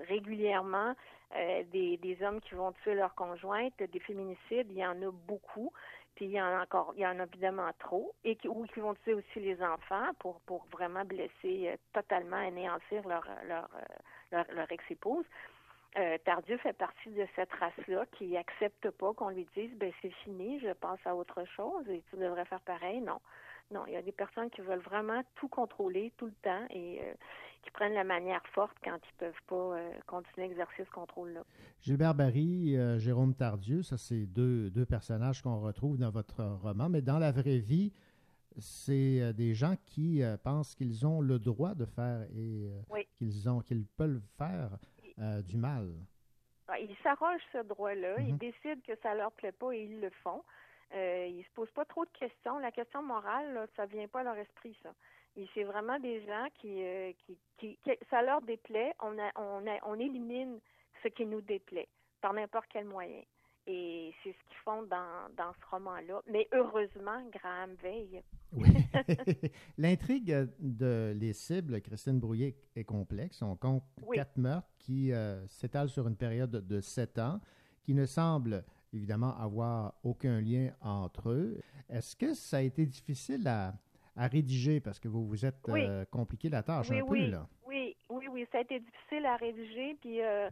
[0.00, 0.94] régulièrement
[1.34, 5.10] euh, des, des hommes qui vont tuer leur conjointe, des féminicides, il y en a
[5.10, 5.72] beaucoup.
[6.14, 8.64] Puis il y en a encore, il y en a évidemment trop, et qui, ou
[8.66, 13.68] qui vont tuer aussi les enfants pour, pour vraiment blesser euh, totalement, anéantir leur, leur,
[13.74, 13.84] euh,
[14.32, 15.24] leur, leur ex-épouse.
[16.26, 20.60] Tardieu fait partie de cette race-là qui accepte pas qu'on lui dise ben c'est fini,
[20.60, 23.00] je passe à autre chose et tu devrais faire pareil.
[23.00, 23.18] Non.
[23.72, 27.00] Non, il y a des personnes qui veulent vraiment tout contrôler tout le temps et
[27.02, 27.14] euh,
[27.62, 31.42] qui prennent la manière forte quand ils peuvent pas euh, continuer à exercer ce contrôle-là.
[31.82, 36.88] Gilbert Barry, euh, Jérôme Tardieu, ça, c'est deux, deux personnages qu'on retrouve dans votre roman.
[36.88, 37.92] Mais dans la vraie vie,
[38.56, 43.04] c'est euh, des gens qui pensent qu'ils ont le droit de faire et Oui.
[43.16, 44.78] qu'ils ont qu'ils peuvent faire
[45.44, 45.90] du mal.
[46.68, 48.38] Ah, Ils s'arrogent ce droit-là, ils Mhm.
[48.38, 50.42] décident que ça leur plaît pas et ils le font.
[50.94, 52.58] Euh, ils se posent pas trop de questions.
[52.58, 54.92] La question morale, là, ça vient pas à leur esprit, ça.
[55.36, 58.94] Et c'est vraiment des gens qui, euh, qui, qui, qui- ça leur déplaît.
[59.02, 60.60] On, a, on, a, on élimine
[61.02, 61.88] ce qui nous déplaît
[62.20, 63.20] par n'importe quel moyen.
[63.66, 66.22] Et c'est ce qu'ils font dans, dans ce roman-là.
[66.30, 68.22] Mais heureusement, Graham veille.
[68.52, 68.68] Oui.
[69.78, 73.42] L'intrigue de Les cibles, Christine Brouillet, est complexe.
[73.42, 74.16] On compte Oui.
[74.16, 77.40] quatre meurtres qui euh, s'étalent sur une période de, de sept ans,
[77.82, 81.60] qui ne semblent évidemment avoir aucun lien entre eux.
[81.88, 83.74] Est-ce que ça a été difficile à,
[84.16, 84.80] à rédiger?
[84.80, 85.82] Parce que vous vous êtes Oui.
[85.84, 87.48] euh, compliqué la tâche oui, un oui, peu là?
[87.66, 89.96] oui, oui, oui, ça a été difficile à rédiger.
[90.00, 90.48] Puis euh,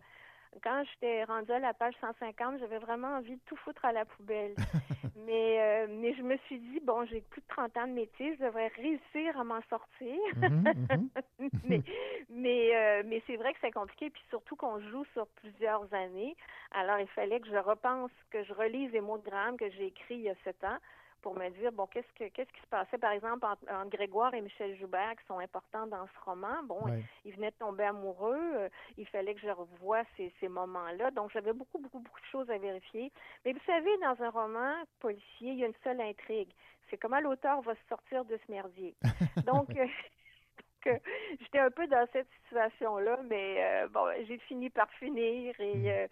[0.62, 4.04] quand j'étais rendue à la page 150, j'avais vraiment envie de tout foutre à la
[4.04, 4.54] poubelle.
[5.26, 8.36] mais, euh, mais je me suis dit, bon, j'ai plus de 30 ans de métier,
[8.36, 10.18] je devrais réussir à m'en sortir.
[10.36, 11.08] Mhm,
[11.64, 11.82] mais
[12.30, 16.36] mais, euh, mais c'est vrai que c'est compliqué, puis surtout qu'on joue sur plusieurs années.
[16.72, 19.86] Alors, il fallait que je repense, que je relise les mots de Graham que j'ai
[19.86, 20.78] écrits il y a sept ans
[21.24, 24.34] pour me dire bon qu'est-ce que qu'est-ce qui se passait par exemple entre, entre Grégoire
[24.34, 26.62] et Michel Joubert qui sont importants dans ce roman?
[26.64, 27.02] Bon, Ouais.
[27.24, 28.68] ils venaient de tomber amoureux, euh,
[28.98, 31.10] il fallait que je revoie ces, ces moments-là.
[31.12, 33.10] Donc j'avais beaucoup beaucoup beaucoup de choses à vérifier.
[33.46, 36.50] Mais vous savez, dans un roman policier, il y a une seule intrigue.
[36.90, 38.94] C'est comment l'auteur va se sortir de ce merdier.
[39.46, 39.86] Donc, euh,
[40.88, 40.98] euh,
[41.40, 46.06] j'étais un peu dans cette situation-là, mais euh, bon, j'ai fini par finir et euh,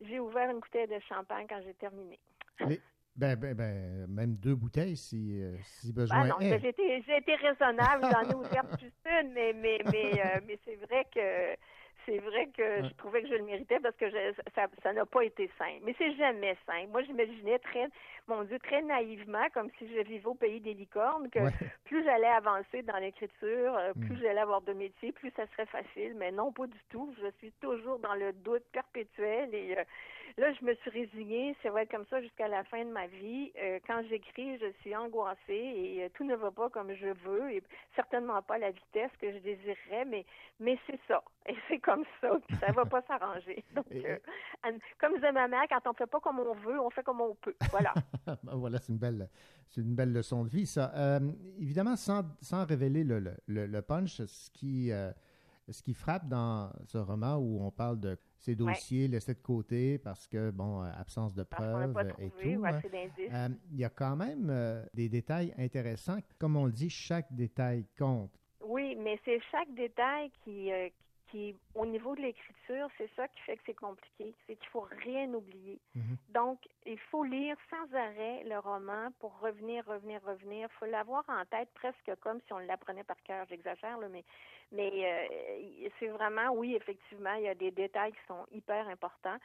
[0.00, 2.18] j'ai ouvert une bouteille de champagne quand j'ai terminé.
[2.60, 2.80] Les-
[3.16, 6.58] ben, ben, ben, même deux bouteilles si, euh, si Ah besoin non, est.
[6.60, 10.58] j'ai été, j'ai été raisonnable, j'en ai ouvert plus une, mais, mais, mais, euh, mais
[10.64, 11.56] c'est vrai que
[12.06, 15.06] c'est vrai que je trouvais que je le méritais parce que je- ça ça n'a
[15.06, 15.80] pas été simple.
[15.84, 16.88] Mais c'est jamais simple.
[16.88, 17.88] Moi, j'imaginais très,
[18.28, 21.50] mon Dieu, très naïvement, comme si je vivais au pays des licornes, que Ouais.
[21.84, 24.20] plus j'allais avancer dans l'écriture, euh, plus Mm.
[24.20, 26.14] j'allais avoir de métier, plus ça serait facile.
[26.16, 27.14] Mais non, pas du tout.
[27.22, 29.84] Je suis toujours dans le doute perpétuel et euh,
[30.38, 31.56] là, je me suis résignée.
[31.62, 33.52] Ça va être comme ça jusqu'à la fin de ma vie.
[33.62, 37.50] Euh, quand j'écris, je suis angoissée et euh, tout ne va pas comme je veux
[37.52, 37.62] et
[37.94, 40.24] certainement pas à la vitesse que je désirerais, mais,
[40.60, 41.22] mais c'est ça.
[41.46, 42.30] Et c'est comme ça.
[42.48, 43.62] Puis ça va pas s'arranger.
[43.74, 44.16] Donc, euh,
[44.98, 47.34] comme disait ma mère, quand on fait pas comme on veut, on fait comme on
[47.34, 47.54] peut.
[47.70, 47.92] Voilà.
[48.42, 49.28] Ben voilà, c'est une belle,
[49.68, 50.90] c'est une belle leçon de vie, ça.
[50.96, 51.20] Euh,
[51.58, 54.90] évidemment, sans, sans révéler le, le- le- punch, ce qui,
[55.68, 59.98] ce qui frappe dans ce roman où on parle de ces dossiers laissés de côté
[59.98, 62.60] parce que, bon, euh, absence de preuves et tout.
[62.60, 62.80] ou hein,
[63.32, 66.18] euh, Il y a quand même euh, des détails intéressants.
[66.38, 68.30] Comme on le dit, chaque détail compte.
[68.66, 70.88] Oui, mais c'est chaque détail qui, euh,
[71.30, 74.34] qui, au niveau de l'écriture, c'est ça qui fait que c'est compliqué.
[74.46, 75.80] C'est qu'il faut rien oublier.
[75.94, 76.16] Mhm.
[76.30, 80.68] Donc, il faut lire sans arrêt le roman pour revenir, revenir, revenir.
[80.70, 83.46] Il faut l'avoir en tête presque comme si on l'apprenait par cœur.
[83.48, 84.24] J'exagère, là, mais,
[84.72, 89.38] mais euh, c'est vraiment, oui, effectivement, il y a des détails qui sont hyper importants.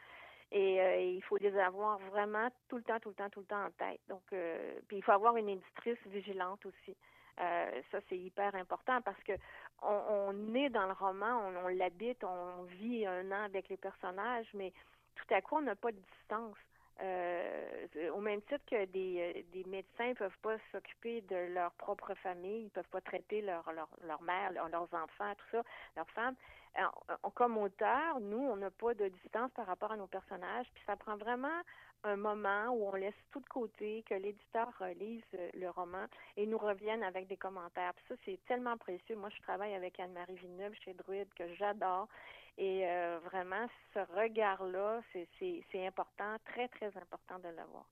[0.52, 3.46] Et euh, il faut les avoir vraiment tout le temps, tout le temps, tout le
[3.46, 4.02] temps en tête.
[4.08, 6.96] Donc, euh, puis il faut avoir une éditrice vigilante aussi.
[7.40, 9.34] Euh, ça, c'est hyper important parce que
[9.82, 9.88] on,
[10.30, 14.74] on est dans le roman, on, l'habite, on vit un an avec les personnages, mais
[15.16, 16.58] tout à coup, on n'a pas de distance.
[17.02, 21.72] Euh, au même titre que des, euh, des médecins ne peuvent pas s'occuper de leur
[21.74, 25.64] propre famille, ils peuvent pas traiter leur, leur, leur mère, leur- leurs enfants, tout ça,
[25.96, 26.36] leurs femmes.
[27.36, 30.98] Comme auteur, nous, on n'a pas de distance par rapport à nos personnages, puis ça
[30.98, 31.62] prend vraiment
[32.04, 36.06] un moment où on laisse tout de côté, que l'éditeur relise euh, le roman
[36.38, 37.94] et nous revienne avec des commentaires.
[37.96, 39.16] Puis ça, c'est tellement précieux.
[39.16, 42.08] Moi, je travaille avec Anne-Marie Villeneuve chez Druide, que j'adore.
[42.58, 47.86] Et euh, vraiment, ce regard-là, c'est- important, très, très important de l'avoir.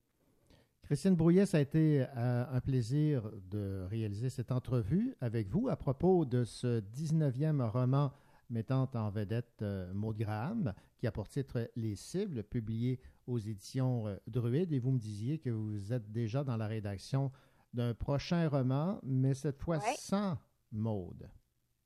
[0.84, 5.76] Christine Brouillet, ça a été euh, un plaisir de réaliser cette entrevue avec vous à
[5.76, 8.12] propos de ce 19e roman
[8.50, 9.62] mettant en vedette
[9.94, 14.74] Maud Graham, qui a pour titre Les cibles, publié aux éditions euh, Druide.
[14.74, 17.32] Et vous me disiez que vous êtes déjà dans la rédaction
[17.74, 19.94] d'un prochain roman, mais cette fois Ouais.
[19.98, 20.38] sans
[20.72, 21.30] Maude.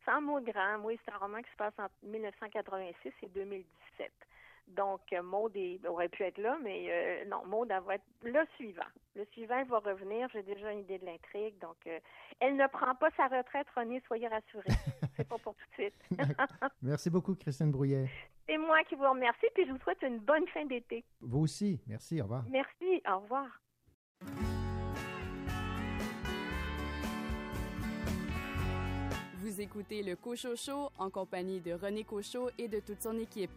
[0.05, 4.12] Sans mots de grand, oui, c'est un roman qui se passe entre 1986 et 2017.
[4.68, 5.51] Donc, euh, Maud
[5.88, 8.86] aurait pu être là, mais euh, non, Maud, elle va être le suivant.
[9.16, 10.30] Le suivant, va revenir.
[10.32, 11.59] J'ai déjà une idée de l'intrigue.
[11.59, 11.99] Donc, euh,
[12.39, 14.64] elle ne prend pas sa retraite, René, soyez rassurés.
[15.18, 16.20] c'est pas pour tout de suite.
[16.82, 18.07] Merci beaucoup, Christine Brouillet.
[18.47, 21.03] C'est moi qui vous remercie, puis je vous souhaite une bonne fin d'été.
[21.21, 21.79] Vous aussi.
[21.87, 22.19] Merci.
[22.19, 22.43] Au revoir.
[22.49, 23.47] Merci, au revoir.
[29.39, 33.51] Vous écoutez le Cochot Show en compagnie de René Cochot et de toute son équipe.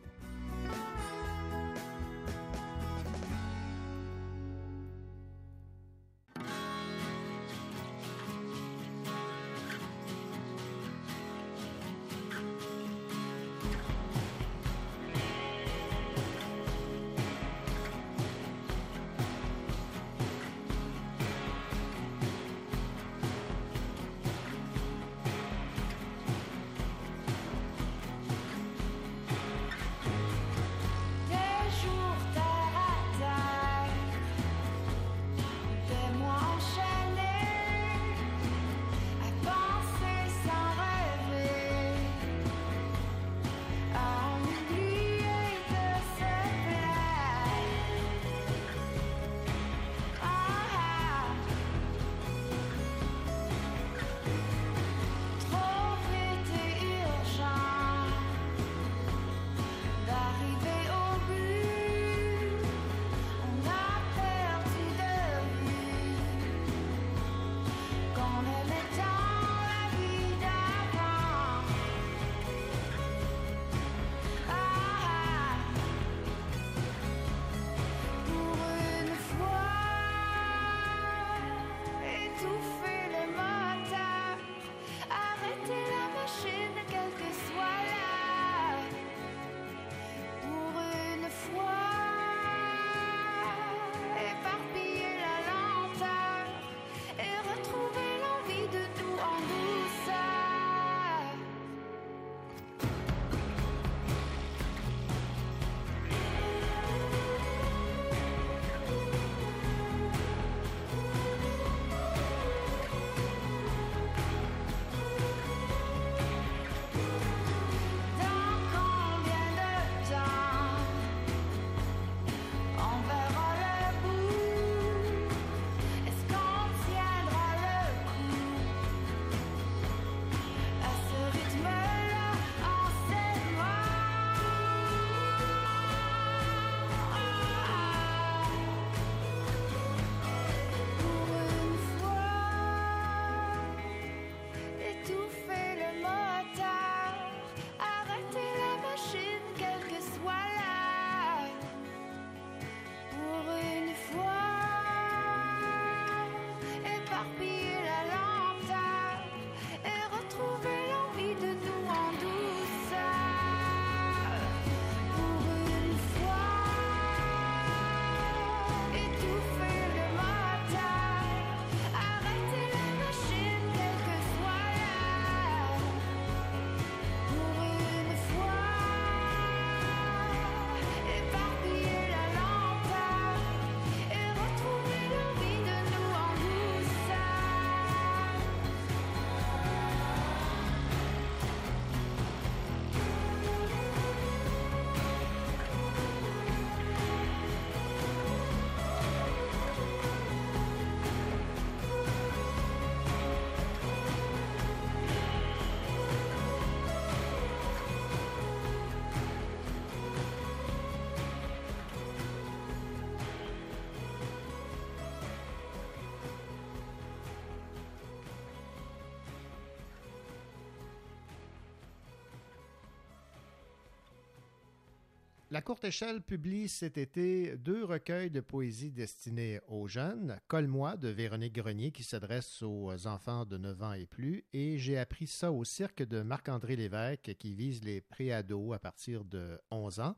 [225.54, 230.40] La Courte Échelle publie cet été deux recueils de poésie destinés aux jeunes.
[230.48, 234.44] Colle-moi de Véronique Grenier qui s'adresse aux enfants de 9 ans et plus.
[234.52, 239.24] Et j'ai appris ça au cirque de Marc-André Lévesque qui vise les préados à partir
[239.24, 240.16] de 11 ans.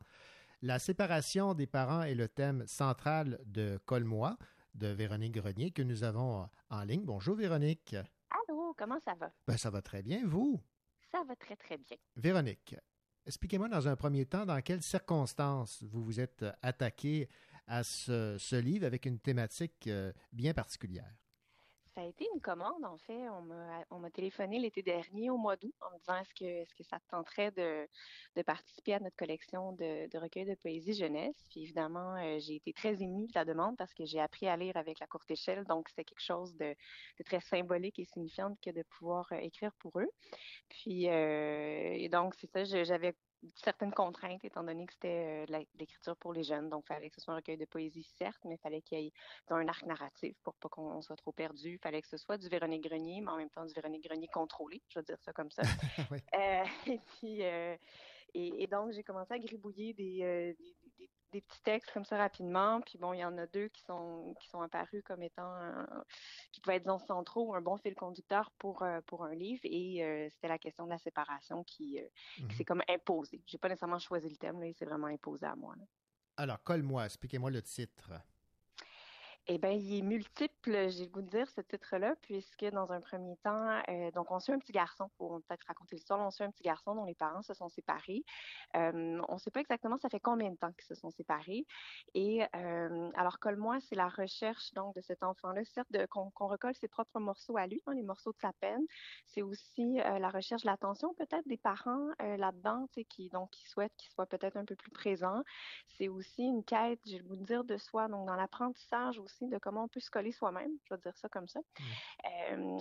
[0.63, 4.39] La séparation des parents est le thème central de Colle-moi
[4.75, 7.05] de Véronique Grenier que nous avons en ligne.
[7.05, 7.95] Bonjour Véronique.
[8.31, 9.31] Allô, comment ça va?
[9.47, 10.59] Ben, ça va très bien, vous?
[11.13, 11.99] Ça va très, très bien.
[12.17, 12.75] Véronique,
[13.27, 17.29] expliquez-moi dans un premier temps dans quelles circonstances vous vous êtes attaqué
[17.67, 21.13] à ce, ce livre avec une thématique euh, bien particulière.
[21.97, 23.27] Ça a été une commande, en fait.
[23.31, 26.45] On m'a, on m'a téléphoné l'été dernier, au mois d'août, en me disant est-ce que,
[26.45, 27.89] est-ce que ça te tenterait de,
[28.37, 31.47] de participer à notre collection de, de recueils de poésie jeunesse?
[31.49, 34.59] Puis évidemment, euh, j'ai été très émue de la demande parce que j'ai appris à
[34.59, 36.77] lire avec la courte échelle, donc c'était quelque chose de,
[37.25, 40.11] très symbolique et signifiant que de pouvoir euh, écrire pour eux.
[40.69, 43.15] Puis, euh, et donc, c'est ça, j'avais
[43.55, 46.69] certaines contraintes, étant donné que c'était euh, l'écriture pour les jeunes.
[46.69, 49.01] Donc, il fallait que ce soit un recueil de poésie, certes, mais il fallait qu'il
[49.01, 49.13] y ait
[49.51, 51.75] un arc narratif pour pas qu'on soit trop perdu.
[51.75, 54.29] Il fallait que ce soit du Véronique Grenier, mais en même temps du Véronique Grenier
[54.29, 55.63] contrôlé, je vais dire ça comme ça.
[56.11, 56.19] Oui.
[56.35, 57.77] Euh, et puis, euh,
[58.35, 60.86] et, et donc, j'ai commencé à gribouiller des, des,
[61.37, 62.81] des- petits textes comme ça rapidement.
[62.81, 66.05] Puis bon, il y en a deux qui sont, qui sont apparus comme étant, un-
[66.53, 69.61] qui pouvaient être disons, centraux, un bon fil conducteur pour, euh, pour un livre.
[69.65, 72.07] Et euh, c'était la question de la séparation qui, euh,
[72.49, 73.43] qui s'est comme imposée.
[73.47, 75.75] J'ai pas nécessairement choisi le thème, là, il s'est vraiment imposé à moi.
[75.79, 75.85] là.
[76.39, 78.13] Alors, colle-moi, expliquez-moi le titre.
[79.49, 83.01] Eh bien, il est multiple, j'ai le goût de dire, ce titre-là, puisque dans un
[83.01, 86.43] premier temps, euh, donc on suit un petit garçon, pour peut-être raconter l'histoire, on suit
[86.43, 88.25] un petit garçon dont les parents se sont séparés.
[88.75, 91.65] Euh, on ne sait pas exactement ça fait combien de temps qu'ils se sont séparés.
[92.15, 96.89] Et euh, alors, Colle-moi, c'est la recherche donc de cet enfant-là, certes, qu'on recolle ses
[96.89, 98.85] propres morceaux à lui, hein, les morceaux de sa peine.
[99.27, 103.95] C'est aussi euh, la recherche de l'attention peut-être des parents là-dedans, qui donc qui souhaitent
[103.97, 105.43] qu'il soit peut-être un peu plus présent.
[105.87, 109.36] C'est aussi une quête, j'ai le goût de dire, de soi, donc dans l'apprentissage aussi
[109.43, 111.61] de comment on peut se coller soi-même, je vais dire ça comme ça.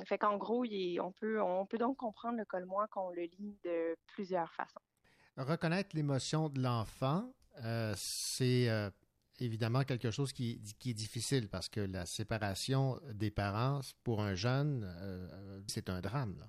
[0.06, 3.24] Fait qu'en gros, il est- on peut on peut donc comprendre le colle-moi qu'on le
[3.24, 4.80] lit de plusieurs façons.
[5.38, 7.34] Reconnaître l'émotion de l'enfant,
[7.64, 8.90] euh, c'est euh,
[9.40, 14.36] évidemment quelque chose qui, qui est difficile parce que la séparation des parents, pour un
[14.36, 16.38] jeune, euh, euh, c'est un drame.
[16.40, 16.46] là.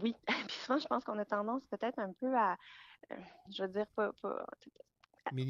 [0.00, 0.14] Oui,
[0.48, 2.56] puis souvent, je pense qu'on a tendance peut-être un peu à,
[3.12, 3.16] euh,
[3.50, 4.46] je veux dire, pas, pas-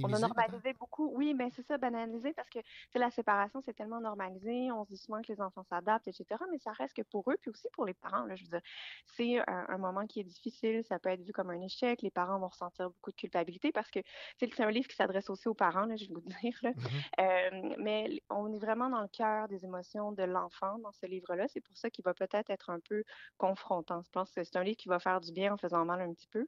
[0.02, 2.58] on a normalisé beaucoup, oui, mais c'est ça, banaliser, parce que
[2.94, 6.58] la séparation, c'est tellement normalisé, on se dit souvent que les enfants s'adaptent, etc., mais
[6.58, 8.60] ça reste que pour eux, puis aussi pour les parents, là, je veux dire,
[9.06, 12.10] c'est un, un moment qui est difficile, ça peut être vu comme un échec, les
[12.10, 14.00] parents vont ressentir beaucoup de culpabilité, parce que
[14.38, 16.72] c'est un livre qui s'adresse aussi aux parents, là, le goût de dire, là.
[17.20, 21.46] Euh, mais on est vraiment dans le cœur des émotions de l'enfant dans ce livre-là,
[21.48, 23.04] c'est pour ça qu'il va peut-être être un peu
[23.38, 24.02] confrontant.
[24.02, 26.12] Je pense que c'est un livre qui va faire du bien en faisant mal un
[26.12, 26.46] petit peu.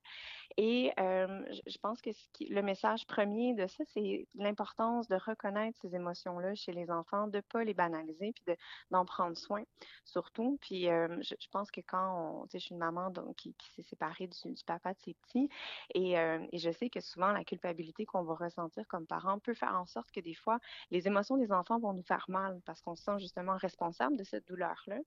[0.56, 5.08] Et euh, je, je pense que ce qui- le message premier de ça, c'est l'importance
[5.08, 8.56] de reconnaître ces émotions-là chez les enfants, de pas les banaliser, puis de-
[8.90, 9.62] d'en prendre soin,
[10.04, 10.58] surtout.
[10.60, 13.54] Puis euh, je, pense que quand on, tu sais, je suis une maman donc, qui,
[13.74, 15.48] s'est séparée du, du papa de ses petits,
[15.94, 19.54] et, euh, et je sais que souvent la culpabilité qu'on va ressentir comme parent peut
[19.54, 20.58] faire en sorte que des fois,
[20.90, 24.24] les émotions des enfants vont nous faire mal parce qu'on se sent justement responsable de
[24.24, 24.98] cette douleur-là.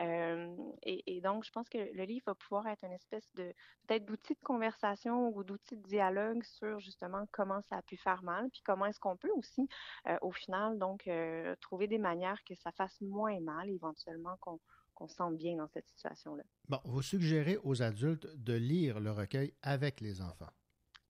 [0.00, 3.52] Euh, et, et donc, je pense que le livre va pouvoir être une espèce de
[3.86, 8.22] peut-être d'outil de conversation ou d'outil de dialogue sur justement comment ça a pu faire
[8.22, 9.68] mal, puis comment est-ce qu'on peut aussi,
[10.06, 15.08] euh, au final, donc euh, trouver des manières que ça fasse moins mal, éventuellement qu'on
[15.08, 16.42] se sente bien dans cette situation-là.
[16.68, 20.50] Bon, vous suggérez aux adultes de lire le recueil avec les enfants?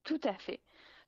[0.04, 0.60] Tout à fait.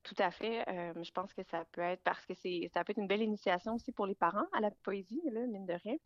[0.03, 0.67] Tout à fait.
[0.69, 3.21] Euh, je pense que ça peut être parce que c'est ça peut être une belle
[3.21, 5.97] initiation aussi pour les parents à la poésie, là, mine de rien.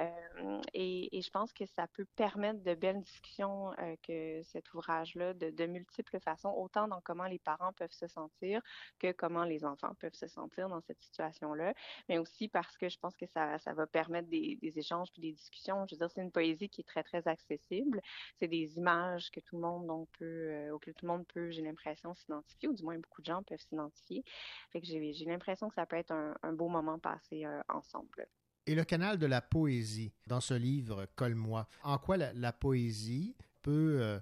[0.00, 4.74] Euh, et, et je pense que ça peut permettre de belles discussions euh, que cet
[4.74, 8.60] ouvrage-là de, de multiples façons, autant dans comment les parents peuvent se sentir
[8.98, 11.72] que comment les enfants peuvent se sentir dans cette situation-là,
[12.08, 15.22] mais aussi parce que je pense que ça, ça va permettre des, des échanges puis
[15.22, 15.86] des discussions.
[15.88, 18.02] Je veux dire, c'est une poésie qui est très, très accessible.
[18.40, 21.62] C'est des images que tout le monde donc, peut, auxquelles tout le monde peut, j'ai
[21.62, 24.24] l'impression, s'identifier, ou du moins beaucoup de gens peuvent s'identifier.
[24.70, 28.26] Fait que j'ai l'impression que ça peut être un, beau moment passé euh, ensemble.
[28.66, 33.98] Et le canal de la poésie dans ce livre Colle-moi, en quoi la, poésie peut
[34.00, 34.18] euh,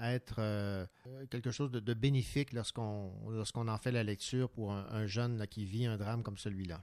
[0.00, 0.86] être euh,
[1.30, 5.64] quelque chose de, bénéfique lorsqu'on lorsqu'on en fait la lecture pour un, un jeune qui
[5.64, 6.80] vit un drame comme celui-là?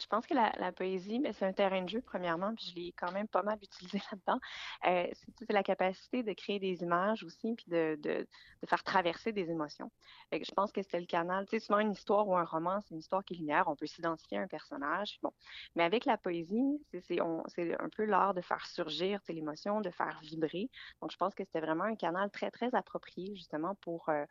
[0.00, 2.74] Je pense que la, la poésie, mais c'est un terrain de jeu, premièrement, puis je
[2.74, 4.40] l'ai quand même pas mal utilisé là-dedans.
[4.86, 5.06] Euh,
[5.38, 8.26] c'est la capacité de créer des images aussi, puis de, de,
[8.62, 9.90] de faire traverser des émotions.
[10.32, 11.46] Je pense que c'était le canal.
[11.46, 13.68] Tu sais, souvent, une histoire ou un roman, c'est une histoire qui est linéaire.
[13.68, 15.18] On peut s'identifier à un personnage.
[15.22, 15.32] Bon.
[15.76, 20.70] Mais avec la poésie, c'est un peu l'art de faire surgir l'émotion, de faire vibrer.
[21.00, 24.24] Donc, je pense que c'était vraiment un canal très, très approprié, justement, pour, euh,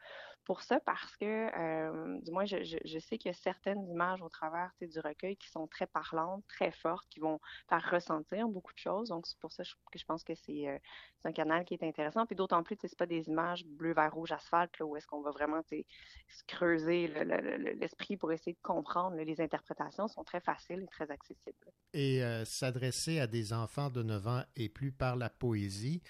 [0.45, 4.21] pour ça, parce que, euh, du moins, je, je, sais qu'il y a certaines images
[4.21, 7.39] au travers du recueil qui sont très parlantes, très fortes, qui vont
[7.69, 9.09] faire ressentir beaucoup de choses.
[9.09, 10.77] Donc, c'est pour ça que je pense que c'est euh,
[11.21, 12.25] c'est un canal qui est intéressant.
[12.25, 15.07] Puis d'autant plus, sais, c'est pas des images bleu, vert, rouge, asphalte, là, où est-ce
[15.07, 19.15] qu'on va vraiment se creuser le- le- le- l'esprit pour essayer de comprendre.
[19.15, 21.71] Les interprétations sont très faciles et très accessibles.
[21.93, 26.01] Et euh, s'adresser à des enfants de 9 ans et plus par la poésie,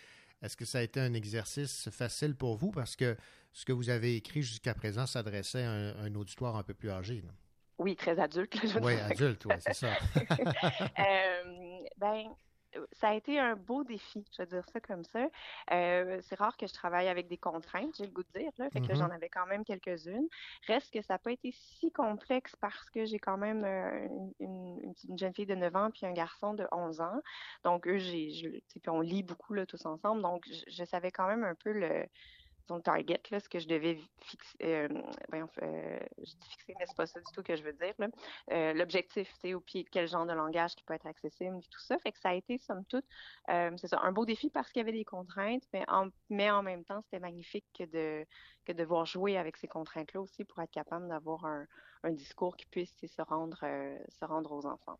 [0.41, 2.72] est-ce que ça a été un exercice facile pour vous?
[2.72, 3.16] Parce que
[3.54, 7.24] ce que vous avez écrit jusqu'à présent s'adressait à un, auditoire un peu plus âgé.
[7.80, 8.56] Oui, très adulte.
[8.56, 9.88] là, je Oui, adulte, oui, c'est ça.
[11.00, 12.24] Euh, ben,
[12.92, 15.28] ça a été un beau défi, je vais dire ça comme ça.
[15.72, 18.68] Euh, c'est rare que je travaille avec des contraintes, j'ai le goût de dire, là,
[18.72, 18.98] fait que Mhm.
[19.00, 20.28] j'en avais quand même quelques-unes.
[20.68, 24.34] Reste que ça n'a pas été si complexe parce que j'ai quand même euh, une,
[24.80, 27.22] une- une jeune fille de 9 ans puis un garçon de 11 ans.
[27.64, 30.22] Donc, eux, j'ai, puis on lit beaucoup là, tous ensemble.
[30.24, 32.06] Donc, je, je savais quand même un peu le,
[32.70, 34.57] le target, là, ce que je devais fixer.
[34.64, 34.88] Euh,
[35.34, 37.93] euh, je dis fixer, mais c'est pas ça du tout que je veux dire.
[38.51, 41.80] Euh, L'objectif, tu sais, au pied quel genre de langage qui peut être accessible, tout
[41.80, 41.97] ça.
[41.99, 43.05] Fait que ça a été, somme toute,
[43.49, 46.49] euh, c'est ça, un beau défi parce qu'il y avait des contraintes, mais en, mais
[46.51, 48.26] en même temps, c'était magnifique que de,
[48.66, 51.68] que voir jouer avec ces contraintes-là aussi pour être capable d'avoir un,
[52.03, 54.99] un discours qui puisse se rendre, euh, se rendre aux enfants.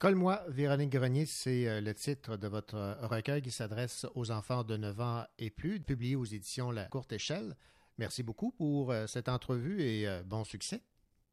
[0.00, 4.64] Colle-moi, Véronique Grenier, c'est euh, le titre de votre euh, recueil qui s'adresse aux enfants
[4.64, 7.54] de 9 ans et plus, publié aux éditions La Courte Échelle.
[7.98, 10.80] Merci beaucoup pour euh, cette entrevue et bon succès.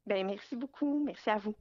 [0.06, 1.02] Ben, merci beaucoup.
[1.06, 1.56] Merci à vous.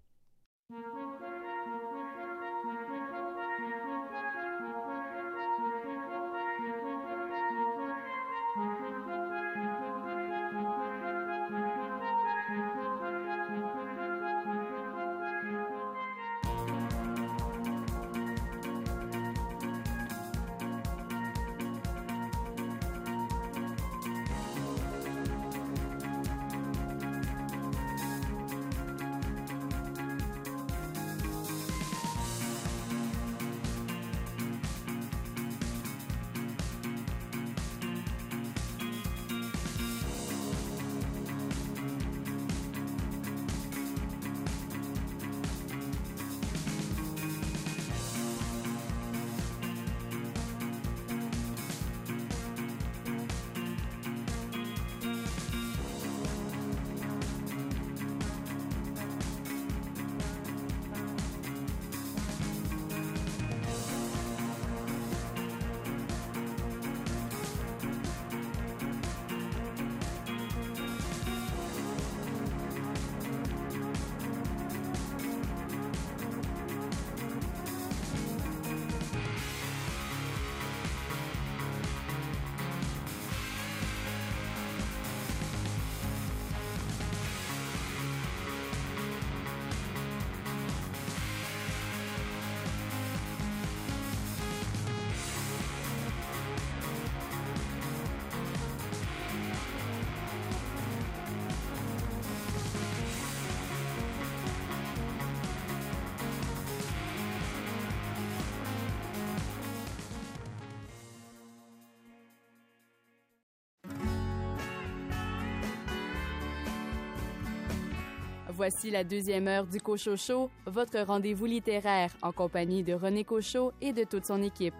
[118.69, 123.93] Voici la deuxième heure du Cochocho, votre rendez-vous littéraire en compagnie de René Cochot et
[123.93, 124.75] de toute son équipe.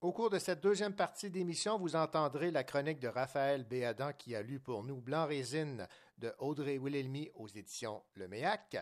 [0.00, 4.34] Au cours de cette deuxième partie d'émission, vous entendrez la chronique de Raphaël Béadan qui
[4.34, 8.78] a lu pour nous Blanc Résine de Audrey Wilhelmy aux éditions Le Méac.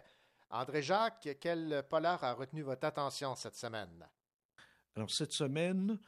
[0.51, 4.09] André Jacques, quel polar a retenu votre attention cette semaine?
[4.95, 5.99] Alors, cette semaine,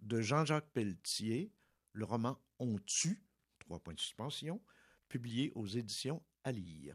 [0.00, 1.50] de Jean-Jacques Pelletier,
[1.94, 3.24] le roman On tue,
[3.68, 4.62] trois points de suspension,
[5.08, 6.94] publié aux éditions à lire.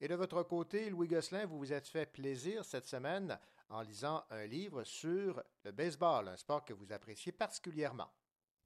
[0.00, 3.36] Et de votre côté, Louis Gosselin, vous vous êtes fait plaisir cette semaine
[3.70, 8.08] en lisant un livre sur le baseball, un sport que vous appréciez particulièrement.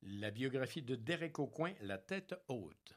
[0.03, 2.93] La biographie de Derek Aucoin, La tête haute.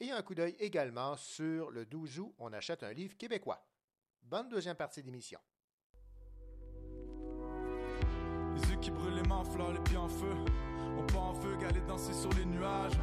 [0.00, 3.64] Et un coup d'œil également sur le 12 août, on achète un livre québécois.
[4.24, 5.38] Bonne deuxième partie d'émission.
[8.56, 10.34] Les yeux qui brûlent, les mains en fleurs, les pieds en feu.
[10.98, 12.98] On part en feu, galer danser sur les nuages.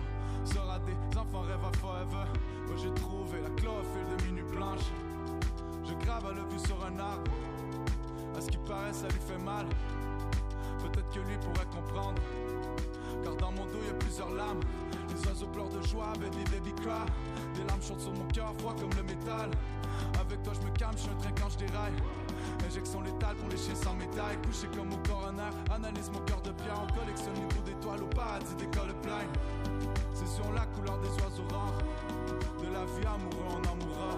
[0.53, 2.25] Sera des enfants rêve à forever.
[2.67, 4.87] Moi j'ai trouvé la chlorophylle de minute blanche.
[5.85, 7.31] Je grave à le vue sur un arbre.
[8.35, 9.65] À ce qui paraît, ça lui fait mal.
[10.79, 12.21] Peut-être que lui pourrait comprendre.
[13.23, 14.61] Car dans mon dos, y a plusieurs lames.
[15.09, 17.05] Les oiseaux pleurent de joie, baby, baby cry.
[17.55, 19.51] Des larmes chantent sur mon cœur, froid comme le métal.
[20.19, 21.93] Avec toi, je me calme, je suis un train quand je déraille.
[22.65, 24.37] Injection létale pour les chiens sans médaille.
[24.45, 26.81] Couché comme au coroner, analyse mon cœur de pierre.
[26.81, 29.25] On collectionne les bouts d'étoiles au paradis des plein.
[30.13, 31.77] C'est sur la couleur des oiseaux rares.
[32.61, 34.15] De la vie amoureux, on en mourra.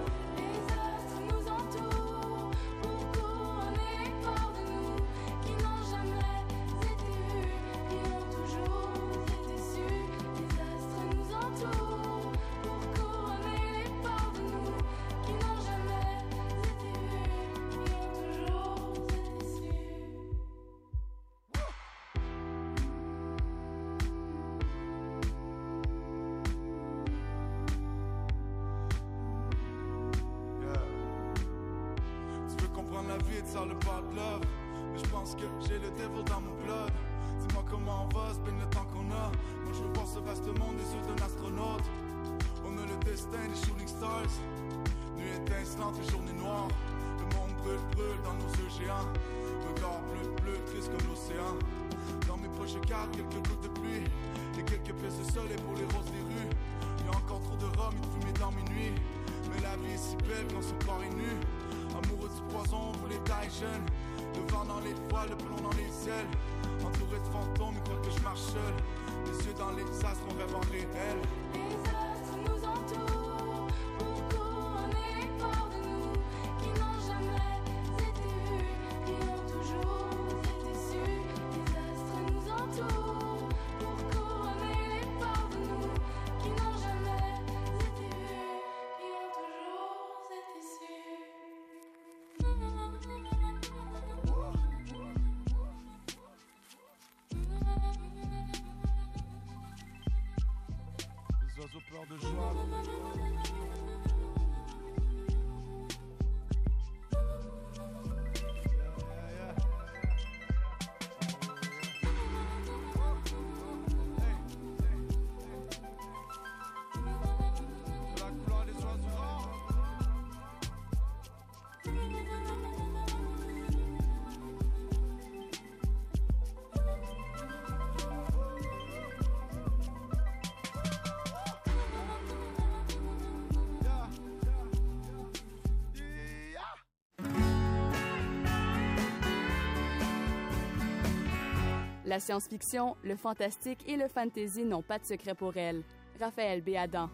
[142.12, 145.82] La science-fiction, le fantastique et le fantasy n'ont pas de secret pour elle.
[146.20, 147.10] Raphaël Béadan.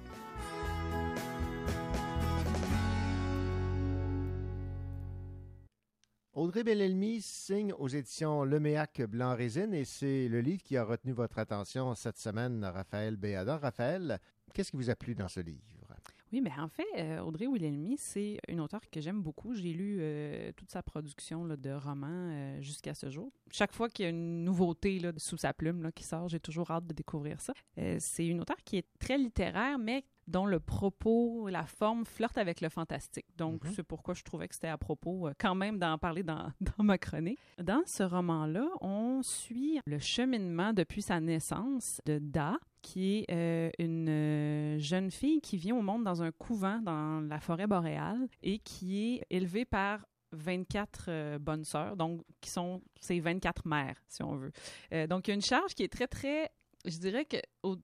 [6.33, 11.11] Audrey Bellelmy signe aux éditions Leméac Blanc Résine et c'est le livre qui a retenu
[11.11, 13.59] votre attention cette semaine, Raphaël Béadan.
[13.59, 14.19] Raphaël,
[14.51, 15.86] qu'est-ce qui vous a plu dans ce livre?
[16.33, 19.55] Oui, mais en fait, euh, Audrey Wilhelmy, c'est une auteure que j'aime beaucoup.
[19.55, 23.31] J'ai lu euh, toute sa production de romans euh, jusqu'à ce jour.
[23.51, 26.87] Chaque fois qu'il y a une nouveauté sous sa plume qui sort, j'ai toujours hâte
[26.87, 27.53] de découvrir ça.
[27.99, 32.61] C'est une auteure qui est très littéraire, mais dont le propos, la forme flirte avec
[32.61, 33.25] le fantastique.
[33.37, 36.51] Donc, c'est pourquoi je trouvais que c'était à propos euh, quand même d'en parler dans,
[36.61, 37.39] dans ma chronique.
[37.61, 43.69] Dans ce roman-là, on suit le cheminement depuis sa naissance de Da, qui est euh,
[43.79, 48.27] une euh, jeune fille qui vient au monde dans un couvent dans la forêt boréale
[48.43, 53.97] et qui est élevée par 24 euh, bonnes sœurs, donc qui sont ses 24 mères,
[54.07, 54.51] si on veut.
[54.93, 56.51] Euh, donc, il y a une charge qui est très, très
[56.87, 57.75] je dirais que, au-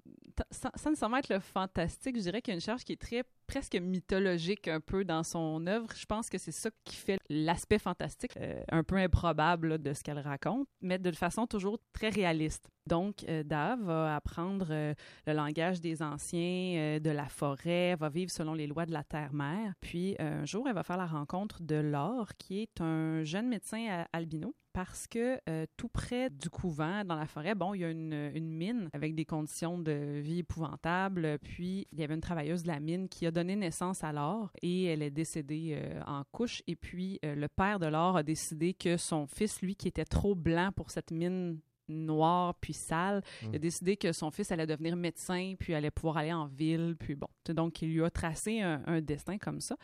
[0.51, 3.01] sans, sans nécessairement être le fantastique, je dirais qu'il y a une charge qui est
[3.01, 5.87] très presque mythologique un peu dans son œuvre.
[5.95, 10.01] Je pense que c'est ça qui fait l'aspect fantastique, euh, un peu improbable de ce
[10.01, 12.69] qu'elle raconte, mais de façon toujours très réaliste.
[12.87, 14.93] Donc, euh, Dave va apprendre euh,
[15.27, 19.73] le langage des anciens, de la forêt, va vivre selon les lois de la terre-mère.
[19.81, 24.05] Puis, un jour, elle va faire la rencontre de Laure, qui est un jeune médecin
[24.13, 27.89] albino, parce que euh, tout près du couvent, dans la forêt, bon, il y a
[27.89, 31.37] une, mine avec des conditions de vie épouvantables.
[31.43, 34.51] Puis, il y avait une travailleuse de la mine qui a donné naissance à Laure
[34.61, 36.63] et elle est décédée euh, en couche.
[36.67, 40.05] Et puis, euh, le père de Laure a décidé que son fils, lui, qui était
[40.05, 43.21] trop blanc pour cette mine noire puis sale.
[43.41, 43.57] Il a Mm.
[43.57, 46.95] décidé que son fils allait devenir médecin puis allait pouvoir aller en ville.
[46.99, 49.75] Puis bon, donc il lui a tracé un, un destin comme ça.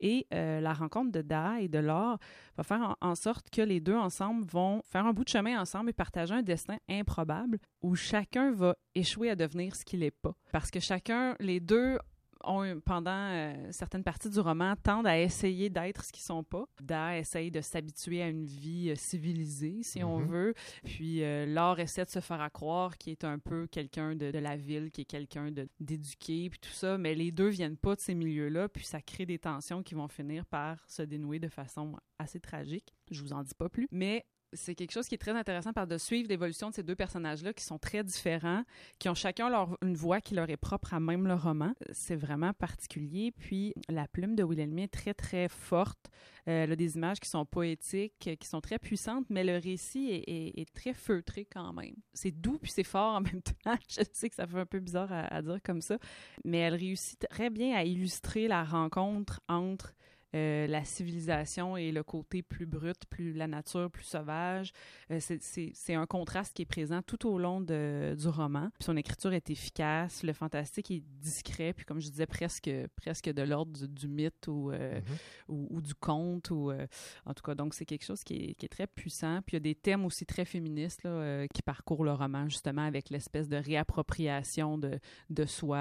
[0.00, 2.18] Et euh, la rencontre de Da et de Laure
[2.56, 5.60] va faire en, en sorte que les deux ensemble vont faire un bout de chemin
[5.60, 10.10] ensemble et partager un destin improbable où chacun va échouer à devenir ce qu'il n'est
[10.10, 10.34] pas.
[10.52, 11.98] Parce que chacun, les deux
[12.44, 16.64] ont, pendant euh, certaines parties du roman, tendent à essayer d'être ce qu'ils sont pas.
[16.80, 20.26] Da essaye de s'habituer à une vie euh, civilisée, si on Mhm.
[20.28, 20.54] veut.
[20.84, 24.30] Puis euh, Laure essaie de se faire à croire qu'il est un peu quelqu'un de,
[24.30, 26.98] de la ville, qui est quelqu'un d'éduqué, puis tout ça.
[26.98, 30.08] Mais les deux viennent pas de ces milieux-là, puis ça crée des tensions qui vont
[30.08, 32.94] finir par se dénouer de façon assez tragique.
[33.10, 33.86] Je vous en dis pas plus.
[33.90, 36.94] Mais c'est quelque chose qui est très intéressant par de suivre l'évolution de ces deux
[36.94, 38.64] personnages-là qui sont très différents,
[38.98, 41.74] qui ont chacun leur, une voix qui leur est propre à même le roman.
[41.92, 43.32] C'est vraiment particulier.
[43.32, 46.10] Puis la plume de Wilhelmie est très, très forte.
[46.48, 50.22] Euh, elle a des images qui sont poétiques, qui sont très puissantes, mais le récit
[50.26, 51.94] est, très feutré quand même.
[52.12, 53.76] C'est doux puis c'est fort en même temps.
[53.88, 55.98] Je sais que ça fait un peu bizarre à dire comme ça,
[56.44, 59.94] mais elle réussit très bien à illustrer la rencontre entre
[60.34, 64.72] euh, la civilisation et le côté plus brut, plus la nature, plus sauvage.
[65.10, 68.68] Euh, c'est- un contraste qui est présent tout au long de- du roman.
[68.78, 73.30] Puis son écriture est efficace, le fantastique est discret, puis comme je disais, presque, presque
[73.32, 75.00] de l'ordre du, du mythe ou, euh,
[75.48, 76.50] ou, ou du conte.
[76.50, 76.70] Ou,
[77.24, 79.40] en tout cas, donc c'est quelque chose qui est, qui est très puissant.
[79.46, 82.82] Puis il y a des thèmes aussi très féministes là, qui parcourent le roman, justement,
[82.82, 84.98] avec l'espèce de réappropriation de,
[85.30, 85.78] de soi,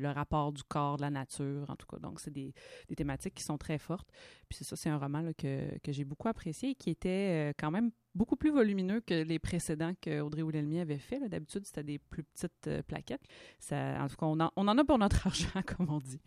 [0.00, 1.98] le rapport du corps, de la nature, en tout cas.
[1.98, 2.52] Donc c'est des,
[2.88, 4.08] des thématiques qui sont très fortes.
[4.48, 7.52] Puis c'est ça, c'est un roman que, que j'ai beaucoup apprécié et qui était euh,
[7.58, 10.42] quand même beaucoup plus volumineux que les précédents que Audrey
[10.80, 11.20] avait fait.
[11.28, 13.24] D'habitude, c'était des plus petites euh, plaquettes.
[13.58, 16.20] Ça, en tout cas, on en, on en a pour notre argent, comme on dit.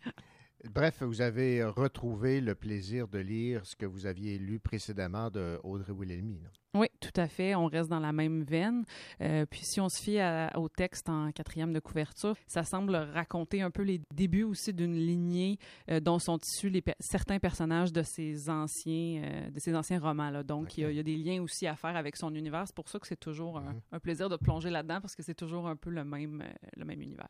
[0.74, 5.58] Bref, vous avez retrouvé le plaisir de lire ce que vous aviez lu précédemment de
[5.62, 6.40] Audrey Wilhelmy.
[6.74, 7.54] Oui, tout à fait.
[7.54, 8.84] On reste dans la même veine.
[9.20, 12.94] Euh, puis si on se fie à- au texte en quatrième de couverture, ça semble
[12.96, 15.58] raconter un peu les débuts aussi d'une lignée
[15.90, 20.30] euh, dont sont issus les certains personnages de ces anciens, euh, de ces anciens romans.
[20.30, 20.42] Là.
[20.42, 22.64] Donc, il y a- il y, a des liens aussi à faire avec son univers.
[22.66, 25.34] C'est pour ça que c'est toujours un, un plaisir de plonger là-dedans parce que c'est
[25.34, 26.42] toujours un peu le même,
[26.76, 27.28] le même univers.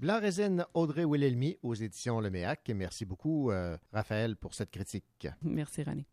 [0.00, 2.68] Blanc Résine, Audrey Wilhelmy aux éditions Le Méac.
[2.68, 5.26] Et merci beaucoup, euh, Raphaël, pour cette critique.
[5.42, 6.06] Merci, René.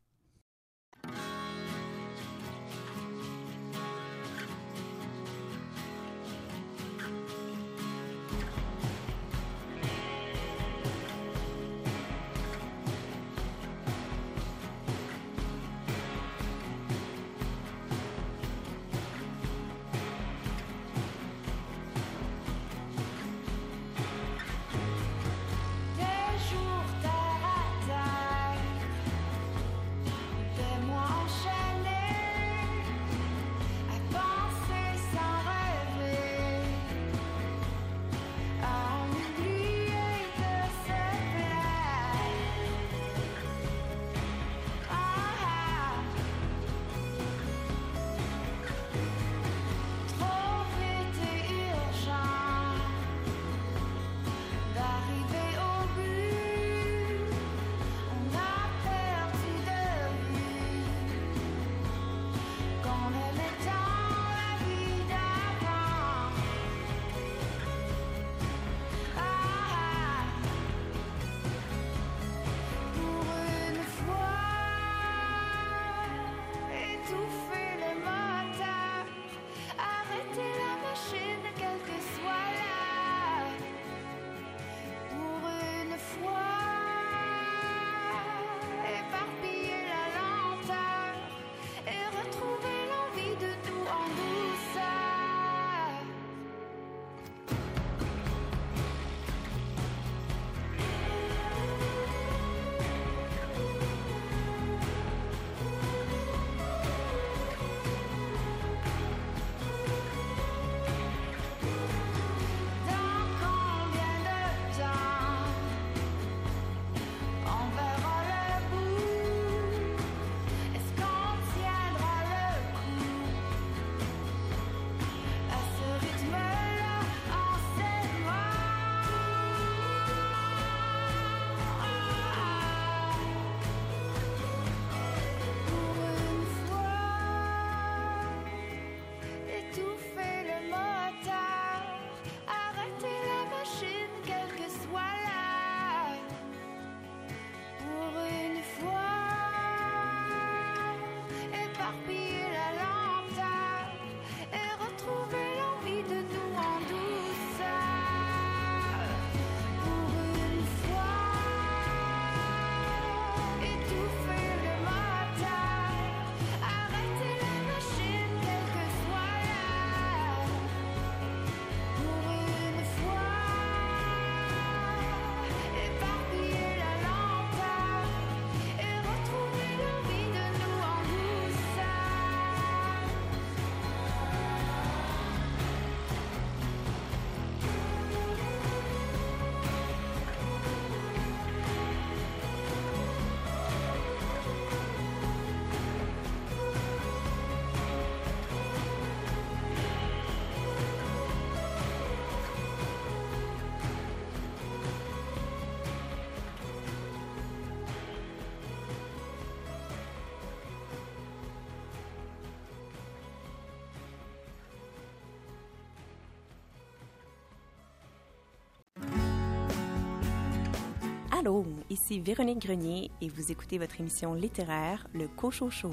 [221.45, 225.91] Allô, ici Véronique Grenier et vous écoutez votre émission littéraire, Le Cochon Show.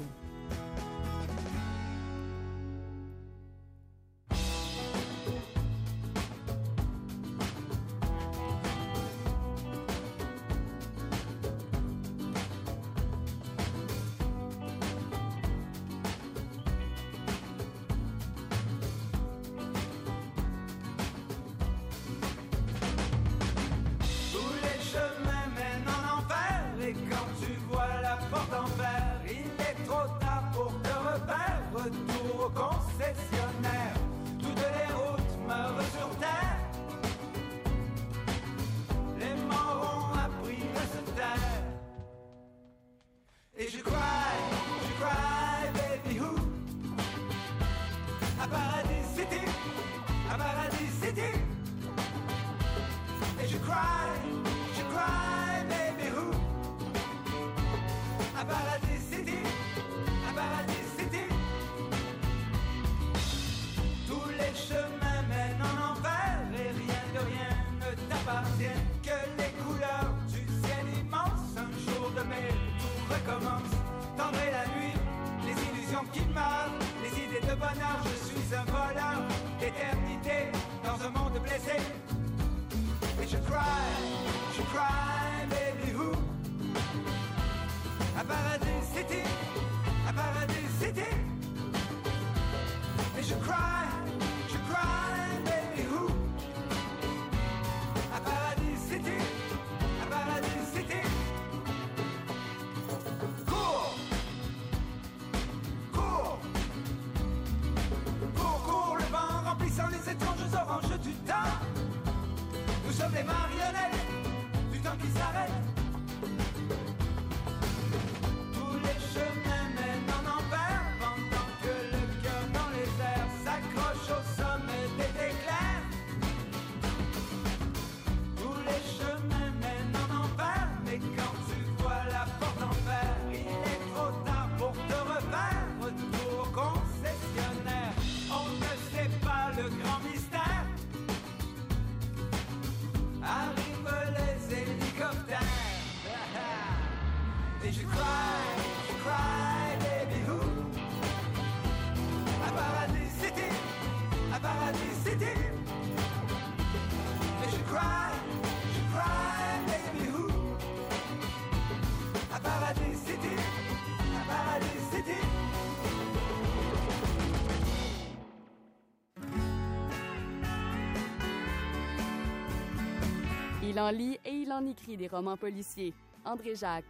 [173.73, 175.93] Il en lit et il en écrit des romans policiers.
[176.25, 176.85] André Jacques.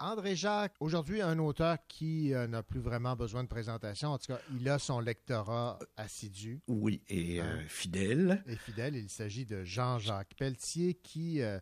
[0.00, 4.08] André Jacques, aujourd'hui, un auteur qui euh, n'a plus vraiment besoin de présentation.
[4.10, 6.60] En tout cas, il a son lectorat assidu.
[6.66, 7.58] Oui, et Hein?
[7.60, 8.42] euh, fidèle.
[8.46, 11.58] Et fidèle, il s'agit de Jean-Jacques Pelletier qui euh,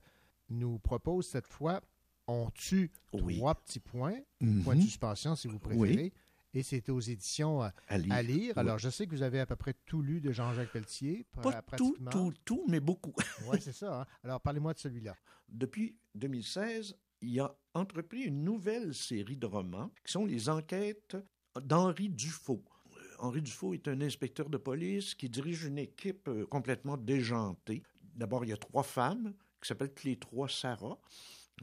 [0.49, 1.81] nous propose cette fois
[2.29, 4.62] On tue trois petits points, Mhm.
[4.62, 5.81] point de suspension si vous préférez.
[6.05, 6.12] Oui.
[6.55, 8.12] Et c'est aux éditions euh, À lire.
[8.12, 8.53] à lire.
[8.57, 8.61] Oui.
[8.61, 11.27] Alors, je sais que vous avez à peu près tout lu de Jean-Jacques Pelletier.
[11.43, 13.15] Pas tout, tout, tout, mais beaucoup.
[13.51, 14.03] Oui, c'est ça.
[14.03, 14.07] hein.
[14.23, 15.16] Alors, parlez-moi de celui-là.
[15.49, 21.16] Depuis 2016, il a entrepris une nouvelle série de romans qui sont les enquêtes
[21.61, 22.62] d'Henri Dufaux.
[22.97, 27.83] Euh, Henri Dufaux est un inspecteur de police qui dirige une équipe euh, complètement déjantée.
[28.15, 30.99] D'abord, il y a trois femmes qui s'appellent les trois Sarah.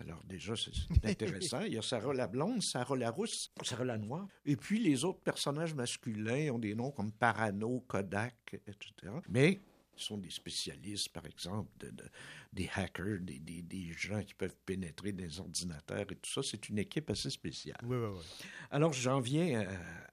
[0.01, 0.71] Alors déjà, c'est
[1.05, 1.61] intéressant.
[1.61, 4.27] Il y a Sarah la blonde, Sarah la rousse, Sarah la noire.
[4.45, 9.13] Et puis les autres personnages masculins ont des noms comme Parano, Kodak, etc.
[9.29, 9.59] Mais
[9.97, 12.09] ils sont des spécialistes, par exemple, de- de-
[12.53, 16.41] des hackers, des, des- des gens qui peuvent pénétrer des ordinateurs et tout ça.
[16.41, 17.77] C'est une équipe assez spéciale.
[17.83, 18.23] Oui, oui, oui.
[18.71, 19.67] Alors, j'en viens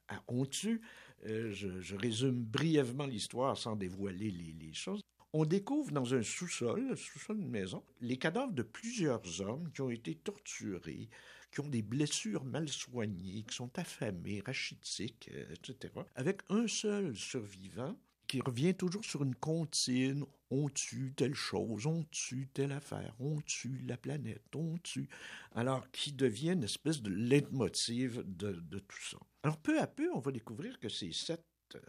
[0.09, 0.81] à, à On tue.
[1.25, 5.01] Euh, je, je résume brièvement l'histoire sans dévoiler les, les choses.
[5.39, 9.83] On découvre dans un sous-sol, le sous-sol d'une maison, les cadavres de plusieurs hommes qui
[9.83, 11.11] ont été torturés,
[11.53, 15.93] qui ont des blessures mal soignées, qui sont affamés, rachitiques, euh, etc.
[16.15, 20.25] Avec un seul survivant qui revient toujours sur une comptine.
[20.51, 25.11] On tue telle chose, on tue telle affaire, on tue la planète, on tue.
[25.55, 29.19] Alors, qui devient une espèce de leitmotiv de, de tout ça.
[29.43, 31.45] Alors, peu à peu, on va découvrir que ces sept
[31.75, 31.81] euh,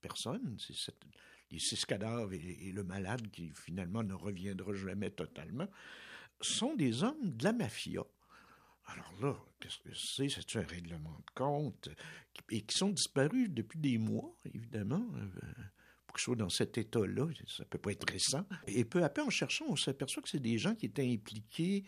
[0.00, 0.96] personnes, ces sept,
[1.50, 5.68] les six cadavres et, le malade qui finalement ne reviendra jamais totalement,
[6.40, 8.02] sont des hommes de la mafia
[8.86, 10.28] Alors là, qu'est-ce que c'est?
[10.28, 11.88] C'est un règlement de compte?
[12.50, 15.06] Et qui sont disparus depuis des mois, évidemment.
[15.16, 15.28] euh,
[16.06, 18.46] Pour que ce soit dans cet état-là, ça peut pas être récent.
[18.66, 21.84] Et peu à peu, en cherchant, on s'aperçoit que c'est des gens qui étaient impliqués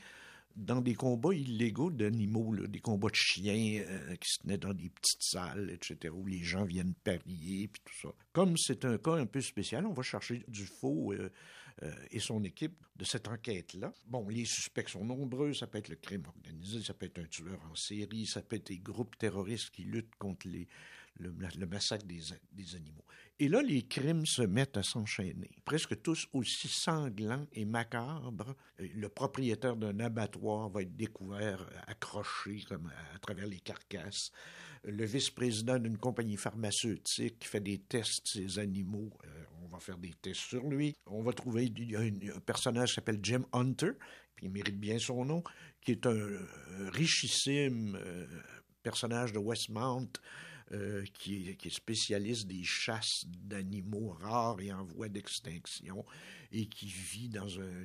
[0.58, 4.90] dans des combats illégaux d'animaux, des combats de chiens euh, qui se tenaient dans des
[4.90, 8.14] petites salles, etc., où les gens viennent parier, puis tout ça.
[8.32, 11.30] Comme c'est un cas un peu spécial, on va chercher du faux euh,
[11.84, 13.92] euh, et son équipe de cette enquête-là.
[14.08, 17.26] Bon, les suspects sont nombreux, ça peut être le crime organisé, ça peut être un
[17.26, 20.66] tueur en série, ça peut être des groupes terroristes qui luttent contre les,
[21.18, 23.04] le, massacre des, animaux.
[23.38, 28.54] Et là, les crimes se mettent à s'enchaîner, presque tous aussi sanglants et macabres.
[28.78, 34.30] Le propriétaire d'un abattoir va être découvert accroché comme à, travers les carcasses.
[34.84, 39.80] Le vice-président d'une compagnie pharmaceutique qui fait des tests de ces animaux, euh, on va
[39.80, 40.96] faire des tests sur lui.
[41.06, 43.92] On va trouver une- un personnage qui s'appelle Jim Hunter,
[44.34, 45.42] puis il mérite bien son nom,
[45.80, 46.46] qui est un euh,
[46.92, 48.26] richissime euh,
[48.82, 50.12] personnage de Westmount
[50.72, 56.04] euh, qui, est, qui est spécialiste des chasses d'animaux rares et en voie d'extinction
[56.52, 57.82] et qui vit dans un-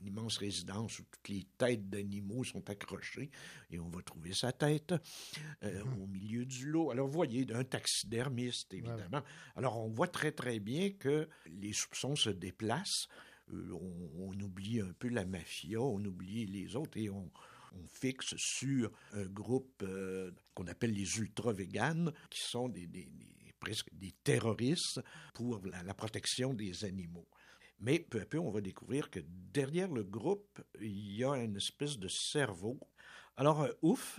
[0.00, 3.30] une immense résidence où toutes les têtes d'animaux sont accrochées
[3.70, 4.94] et on va trouver sa tête
[5.64, 6.90] euh, au milieu du lot.
[6.92, 9.22] Alors, vous voyez, un taxidermiste, évidemment.
[9.56, 13.08] Alors, on voit très, très bien que les soupçons se déplacent.
[13.52, 17.30] Euh, on, on oublie un peu la mafia, on oublie les autres et on,
[17.82, 23.52] on fixe sur un groupe euh, qu'on appelle les ultra-véganes, qui sont des, des- des-
[23.60, 25.00] presque des terroristes
[25.34, 27.26] pour la, la protection des animaux.
[27.80, 31.56] Mais peu à peu, on va découvrir que derrière le groupe, il y a une
[31.56, 32.78] espèce de cerveau.
[33.36, 34.18] Alors, euh, ouf,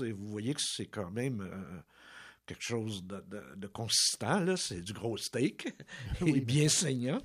[0.00, 1.80] vous voyez que c'est quand même euh,
[2.46, 5.68] quelque chose de, de- de consistant, c'est du gros steak,
[6.26, 7.20] et bien saignant.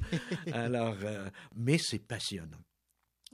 [0.51, 2.59] Alors, euh, mais c'est passionnant.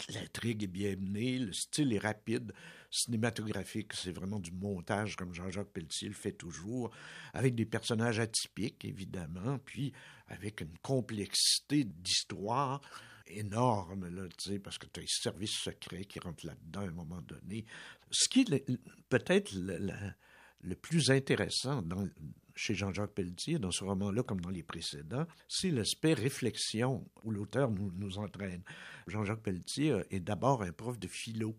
[0.09, 2.53] L'intrigue est bien menée, le style est rapide,
[2.91, 6.91] cinématographique, c'est vraiment du montage comme Jean-Jacques Pelletier le fait toujours,
[7.33, 9.93] avec des personnages atypiques, évidemment, puis
[10.27, 12.81] avec une complexité d'histoire
[13.27, 14.27] énorme, là,
[14.63, 17.65] parce que tu as les services secrets qui rentrent là-dedans à un moment donné.
[18.11, 18.65] Ce qui est
[19.09, 22.07] peut-être le plus intéressant dans,
[22.55, 27.71] chez Jean-Jacques Pelletier, dans ce roman-là, comme dans les précédents, c'est l'aspect réflexion où l'auteur
[27.71, 28.61] nous, entraîne.
[29.07, 31.55] Jean-Jacques Pelletier euh, est d'abord un prof de philo.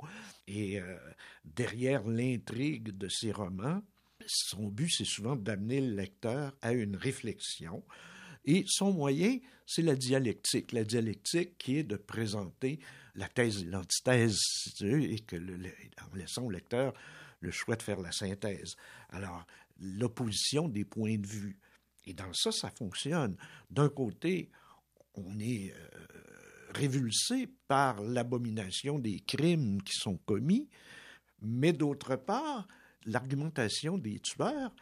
[0.46, 0.96] Et euh,
[1.44, 3.82] derrière l'intrigue de ses romans,
[4.26, 7.84] son but, c'est souvent d'amener le lecteur à une réflexion.
[8.44, 10.72] Et son moyen, c'est la dialectique.
[10.72, 12.78] La dialectique qui est de présenter
[13.14, 14.38] la thèse et l'antithèse,
[14.82, 15.58] et que le-
[16.12, 16.92] en laissant au lecteur
[17.40, 18.76] le choix de faire la synthèse.
[19.10, 19.46] Alors,
[19.80, 21.58] l'opposition des points de vue.
[22.06, 23.36] Et dans ça, ça fonctionne.
[23.70, 24.50] D'un côté,
[25.14, 25.88] on est euh,
[26.74, 30.68] révulsé par l'abomination des crimes qui sont commis,
[31.40, 32.68] mais d'autre part,
[33.04, 34.74] l'argumentation des tueurs,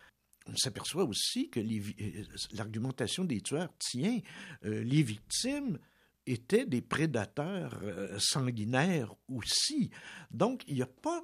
[0.46, 4.18] on s'aperçoit aussi que euh, l'argumentation des tueurs tient.
[4.64, 5.78] Euh, les victimes
[6.26, 7.82] étaient des prédateurs
[8.18, 9.90] sanguinaires aussi.
[10.30, 11.20] Donc, il n'y a pas...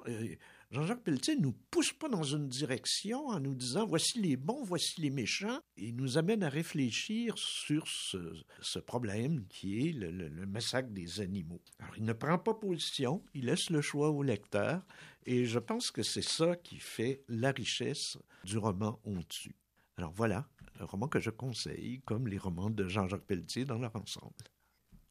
[0.71, 4.63] Jean-Jacques Pelletier ne nous pousse pas dans une direction en nous disant voici les bons,
[4.63, 5.59] voici les méchants.
[5.77, 11.21] Il nous amène à réfléchir sur ce, problème qui est le, le- le massacre des
[11.21, 11.61] animaux.
[11.79, 14.85] Alors, il ne prend pas position, il laisse le choix au lecteur,
[15.25, 19.55] et je pense que c'est ça qui fait la richesse du roman On tue.
[19.97, 20.47] Alors voilà,
[20.79, 24.35] un roman que je conseille, comme les romans de Jean-Jacques Pelletier dans leur ensemble.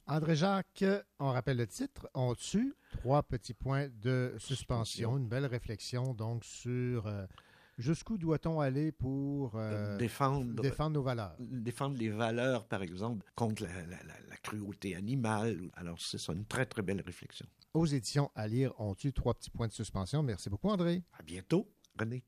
[0.08, 0.84] André Jacques,
[1.18, 6.44] on rappelle le titre, on tue, trois petits points de suspension, une belle réflexion donc
[6.44, 7.26] sur euh,
[7.76, 11.36] jusqu'où doit-on aller pour euh, défendre, défendre nos valeurs?
[11.38, 15.70] Défendre les valeurs, par exemple, contre la, la- la- la cruauté animale.
[15.74, 17.46] Alors, c'est ça, une très, très belle réflexion.
[17.74, 20.22] Aux éditions à lire, on tue, trois petits points de suspension.
[20.22, 21.02] Merci beaucoup, André.
[21.18, 21.68] À bientôt,
[21.98, 22.24] René.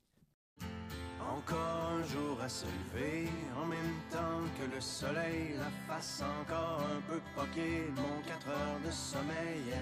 [1.41, 6.83] Encore un jour à se lever, en même temps que le soleil, la face encore
[6.83, 9.73] un peu poquée, mon 4 heures de sommeil.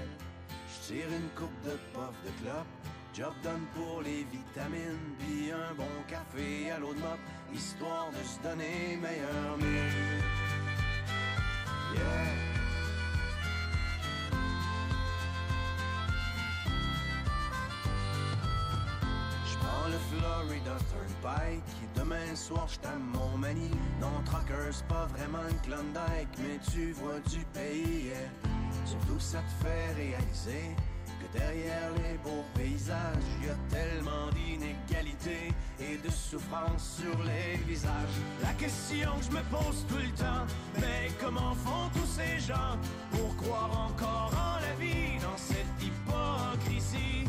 [0.68, 2.66] Je tire une coupe de puff de clope,
[3.12, 7.18] job done pour les vitamines, puis un bon café à l'eau de mop,
[7.52, 10.22] histoire de se donner meilleur mine.
[11.94, 12.47] Yeah.
[21.50, 23.70] Et demain soir je t'aime mon mani.
[24.00, 28.12] Non, Trucker, c'est pas vraiment une Klondike, mais tu vois du pays.
[28.84, 30.76] Surtout ça te fait réaliser
[31.20, 38.18] que derrière les beaux paysages, y a tellement d'inégalités et de souffrance sur les visages.
[38.42, 40.46] La question que je me pose tout le temps,
[40.80, 42.76] mais comment font tous ces gens
[43.10, 47.28] pour croire encore en la vie dans cette hypocrisie?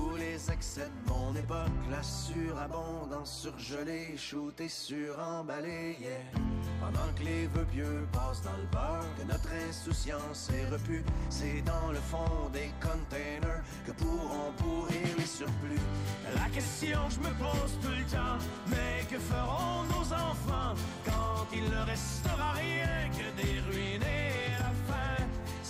[0.00, 5.96] tous les excès de mon époque, la surabondance surgelée, shootée, suremballée.
[6.80, 11.62] Pendant que les vœux pieux passent dans le beurre, que notre insouciance est repue, c'est
[11.62, 15.86] dans le fond des containers que pourront pourrir les surplus.
[16.34, 20.74] La question que je me pose tout le temps, mais que feront nos enfants
[21.04, 24.00] quand il ne restera rien que des ruines?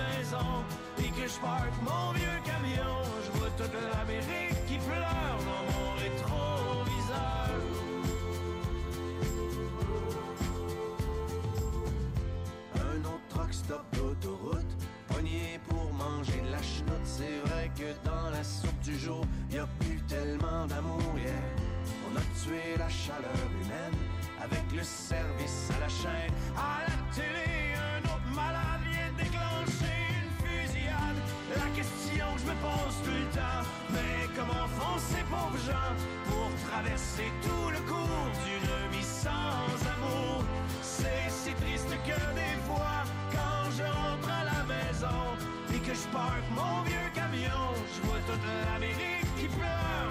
[0.00, 0.48] maison,
[0.98, 5.88] et que je parque mon vieux camion, je vois toute l'Amérique qui pleure dans mon
[6.02, 7.50] rétroviseur.
[12.76, 14.72] Un autre truck stop d'autoroute,
[15.08, 17.04] pogné pour manger de la chenoute.
[17.04, 21.32] C'est vrai que dans la soupe du jour, y a plus tellement d'amour, yeah.
[22.12, 23.98] On a tué la chaleur humaine
[24.42, 26.32] avec le service à la chaîne.
[26.56, 28.79] À la télé, un autre malade
[29.20, 31.18] vient déclencher une fusillade.
[31.56, 35.94] La question que je me pose tout le temps, mais comment font ces pauvres gens
[36.26, 40.44] pour traverser tout le cours d'une vie sans amour?
[40.82, 45.20] C'est si triste que des fois, quand je rentre à la maison
[45.74, 50.10] et que je parque mon vieux camion, je vois toute l'Amérique qui pleure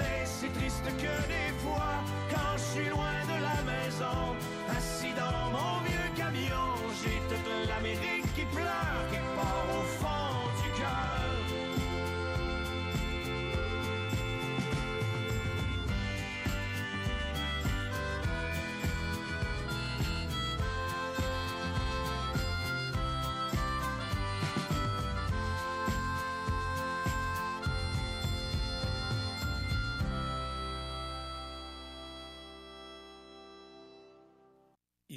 [0.00, 1.92] C'est si triste que des fois,
[2.30, 4.34] quand je suis loin de la maison,
[4.76, 6.72] assis dans mon vieux camion,
[7.02, 9.99] j'ai toute l'Amérique qui pleure quelque part au fond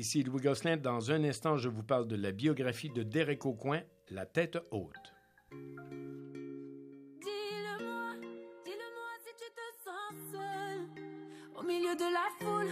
[0.03, 0.75] Ici Louis Gosselin.
[0.75, 5.13] Dans un instant, je vous parle de la biographie de Derek Aucoin, La tête haute.
[7.21, 8.11] Dis-le-moi,
[8.65, 10.81] dis-le-moi si tu te sens seul
[11.55, 12.67] Au milieu de la foule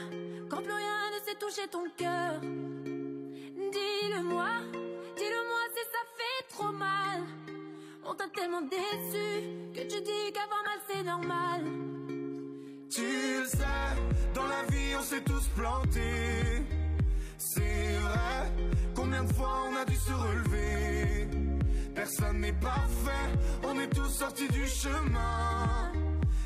[0.50, 4.50] Quand plus rien ne sait toucher ton cœur Dis-le-moi,
[5.16, 7.24] dis-le-moi si ça fait trop mal
[8.04, 11.64] On t'a tellement déçu Que tu dis qu'avoir mal c'est normal
[12.90, 13.08] Tu
[13.40, 13.96] le sais,
[14.36, 16.66] dans la vie on s'est tous plantés.
[17.44, 18.52] C'est vrai,
[18.94, 21.28] combien de fois on a dû se relever?
[21.96, 23.28] Personne n'est parfait,
[23.64, 25.92] on est tous sortis du chemin.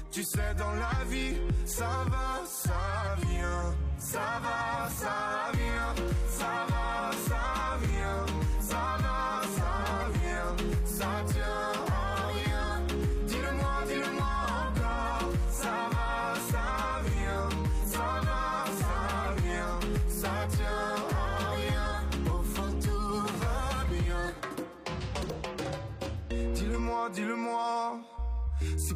[0.09, 1.35] Tu sais, dans la vie,
[1.65, 3.75] ça va, ça vient.
[3.97, 5.93] Ça va, ça vient.
[6.29, 6.74] Ça va,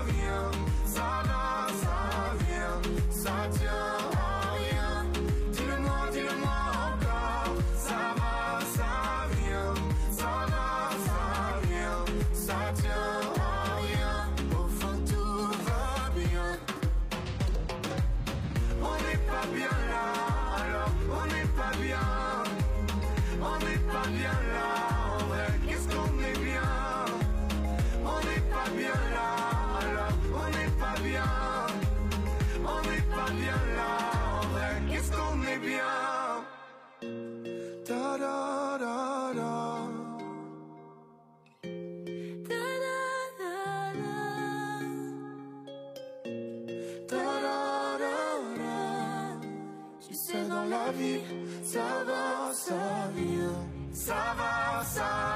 [52.69, 52.75] Va,
[53.93, 54.83] ça vient.
[54.83, 55.30] Ça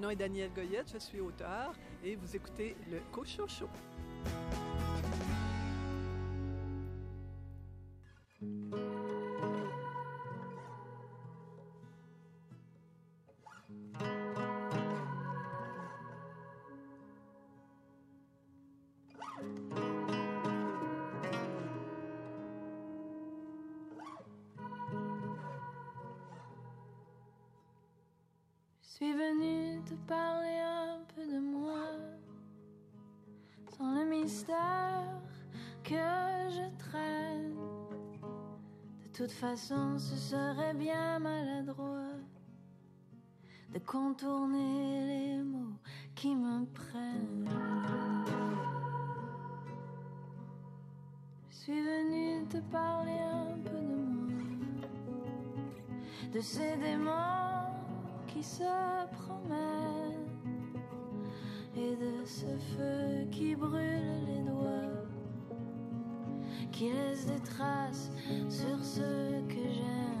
[0.00, 3.68] Mon nom est Daniel Goyette, je suis auteur et vous écoutez le Cocho Show.
[35.82, 37.54] Que je traîne.
[39.02, 42.16] De toute façon, ce serait bien maladroit
[43.72, 45.78] de contourner les mots
[46.14, 47.48] qui me prennent.
[51.50, 57.70] Je suis venue te parler un peu de moi, de ces démons
[58.26, 58.64] qui se
[59.12, 60.30] promènent
[61.76, 62.46] et de ce
[62.76, 64.99] feu qui brûle les doigts,
[66.72, 68.10] qui laisse des traces
[68.48, 70.20] sur ce que j'aime.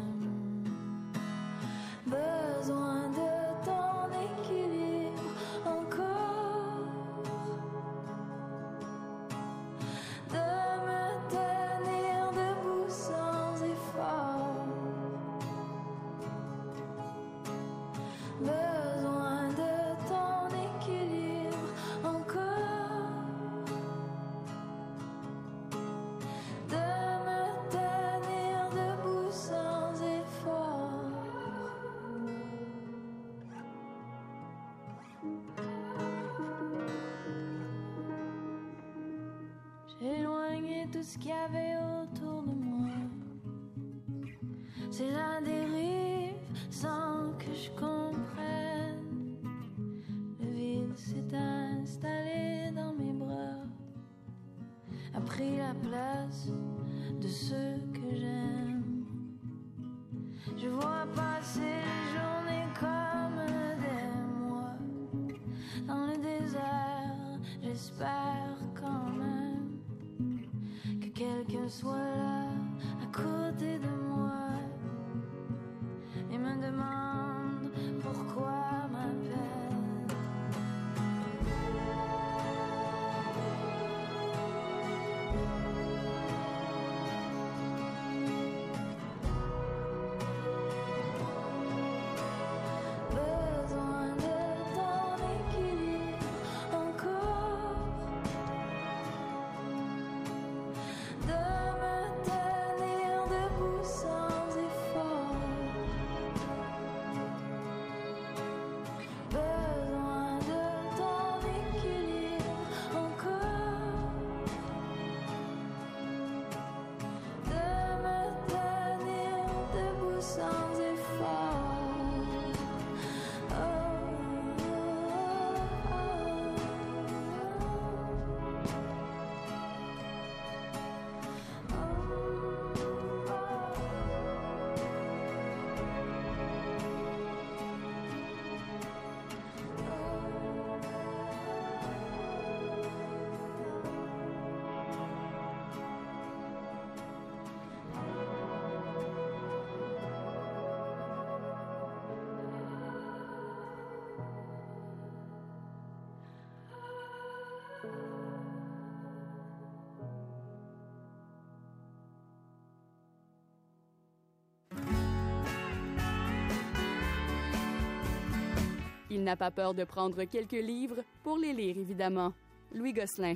[169.10, 172.32] Il n'a pas peur de prendre quelques livres pour les lire, évidemment.
[172.72, 173.34] Louis Gosselin.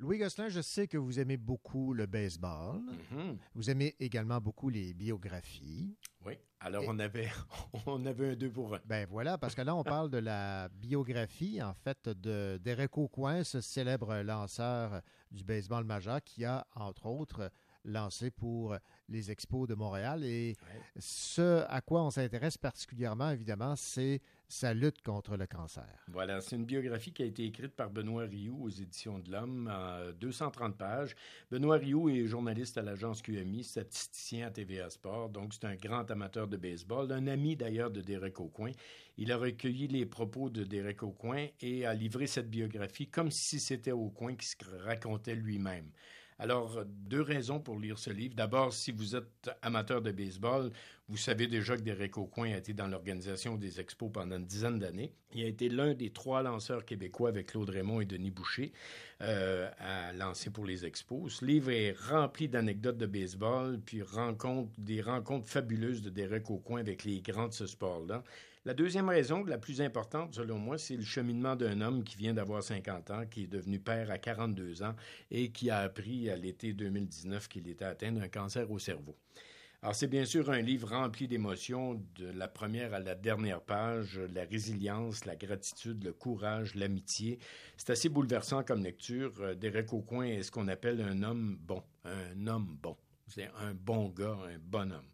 [0.00, 2.80] Louis Gosselin, je sais que vous aimez beaucoup le baseball.
[3.12, 3.38] Mhm.
[3.54, 5.96] Vous aimez également beaucoup les biographies.
[6.26, 6.34] Oui.
[6.60, 7.30] Alors, on, avait,
[7.86, 8.80] on avait un deux pour un.
[8.84, 13.44] Ben voilà, parce que là, on parle de la biographie, en fait, de Derek Aucoin,
[13.44, 17.50] ce célèbre lanceur du baseball majeur qui a, entre autres,
[17.84, 18.76] lancé pour
[19.08, 20.24] les expos de Montréal.
[20.24, 20.56] Et
[20.98, 26.04] ce à quoi on s'intéresse particulièrement, évidemment, c'est sa lutte contre le cancer.
[26.08, 29.70] Voilà, c'est une biographie qui a été écrite par Benoît Rioux aux Éditions de l'Homme,
[29.72, 31.16] en 230 pages.
[31.50, 36.08] Benoît Rioux est journaliste à l'agence QMI, statisticien à TVA Sport, donc c'est un grand
[36.10, 38.72] amateur de baseball, un ami d'ailleurs de Derek Aucoin.
[39.16, 43.58] Il a recueilli les propos de Derek Aucoin et a livré cette biographie comme si
[43.58, 45.90] c'était Aucoin qui se racontait lui-même.
[46.38, 48.34] Alors, deux raisons pour lire ce livre.
[48.34, 50.72] D'abord, si vous êtes amateur de baseball,
[51.08, 54.78] vous savez déjà que Derek Aucoin a été dans l'organisation des expos pendant une dizaine
[54.80, 55.12] d'années.
[55.32, 58.72] Il a été l'un des trois lanceurs québécois avec Claude Raymond et Denis Boucher
[59.20, 61.34] euh, à lancer pour les expos.
[61.40, 64.02] Ce livre est rempli d'anecdotes de baseball, puis
[64.78, 68.24] des rencontres fabuleuses de Derek Aucoin avec les grands de ce sport-là.
[68.66, 72.32] La deuxième raison, la plus importante selon moi, c'est le cheminement d'un homme qui vient
[72.32, 74.94] d'avoir 50 ans, qui est devenu père à 42 ans
[75.30, 79.14] et qui a appris à l'été 2019 qu'il était atteint d'un cancer au cerveau.
[79.82, 84.18] Alors, c'est bien sûr un livre rempli d'émotions, de la première à la dernière page,
[84.32, 87.38] la résilience, la gratitude, le courage, l'amitié.
[87.76, 89.34] C'est assez bouleversant comme lecture.
[89.40, 92.96] Euh, Derek Aucoin est ce qu'on appelle un homme bon, un homme bon.
[93.26, 95.10] C'est un bon gars, un bon homme.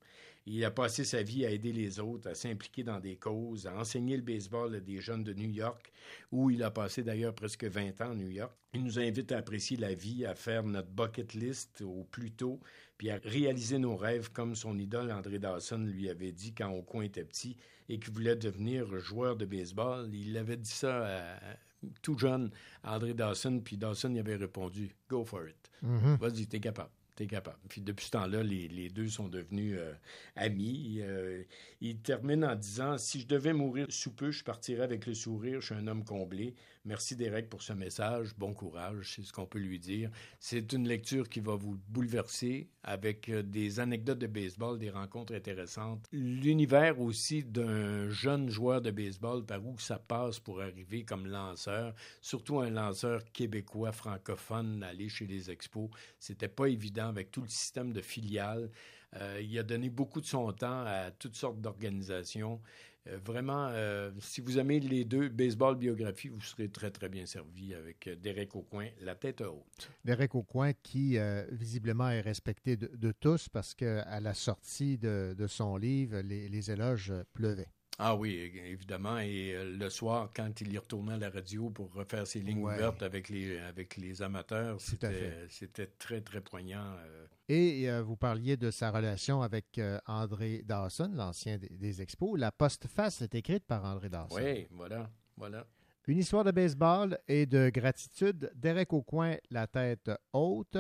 [0.53, 3.79] Il a passé sa vie à aider les autres, à s'impliquer dans des causes, à
[3.79, 5.93] enseigner le baseball à des jeunes de New York,
[6.33, 8.53] où il a passé d'ailleurs presque 20 ans à New York.
[8.75, 12.59] Il nous invite à apprécier la vie, à faire notre bucket list au plus tôt,
[12.99, 17.05] puis à réaliser nos rêves comme son idole André Dawson lui avait dit quand Aucoin
[17.05, 17.57] était petit
[17.89, 20.13] et qu'il voulait devenir joueur de baseball.
[20.13, 21.57] Il avait dit ça à,
[22.03, 22.51] tout jeune
[22.83, 26.17] André Dawson, puis Dawson y avait répondu «Go for it Mhm.
[26.17, 26.91] Vas-y, t'es capable.
[27.17, 27.59] T'es capable.
[27.69, 29.93] Puis depuis ce temps-là, les, deux sont devenus euh,
[30.37, 31.01] amis.
[31.01, 31.43] Euh,
[31.81, 35.61] il termine en disant Si je devais mourir sous peu, je partirais avec le sourire.
[35.61, 36.55] Je suis un homme comblé.
[36.87, 38.35] Merci, Derek, pour ce message.
[38.39, 40.11] Bon courage, c'est ce qu'on peut lui dire.
[40.39, 45.35] C'est une lecture qui va vous bouleverser avec euh, des anecdotes de baseball, des rencontres
[45.35, 46.07] intéressantes.
[46.11, 51.95] L'univers aussi d'un jeune joueur de baseball, par où ça passe pour arriver comme lanceur,
[52.23, 55.91] surtout un lanceur québécois francophone, aller chez les expos.
[56.19, 58.71] C'était pas évident avec tout le système de filiales.
[59.17, 62.61] Euh, il a donné beaucoup de son temps à toutes sortes d'organisations.
[63.09, 67.27] Euh, vraiment, euh, si vous aimez les deux, baseball, biographie, vous serez très, très bien
[67.27, 69.91] servi avec Derek Aucoin, la tête haute.
[70.05, 71.19] Derek Aucoin, qui
[71.51, 77.71] visiblement est respecté de, tous parce qu'à la sortie de, son livre, les éloges pleuvaient.
[78.03, 79.19] Ah oui, évidemment.
[79.19, 82.63] Et euh, le soir, quand il y retournait à la radio pour refaire ses lignes
[82.63, 82.75] Ouais.
[82.77, 86.95] ouvertes avec les, avec les amateurs, c'était très, très poignant.
[87.05, 87.27] euh.
[87.49, 92.39] Et euh, vous parliez de sa relation avec euh, André Dawson, l'ancien des, des expos.
[92.39, 94.37] La postface est écrite par André Dawson.
[94.37, 95.67] Oui, voilà, voilà.
[96.07, 98.51] Une histoire de baseball et de gratitude.
[98.55, 100.79] Derek Aucoin, la tête haute.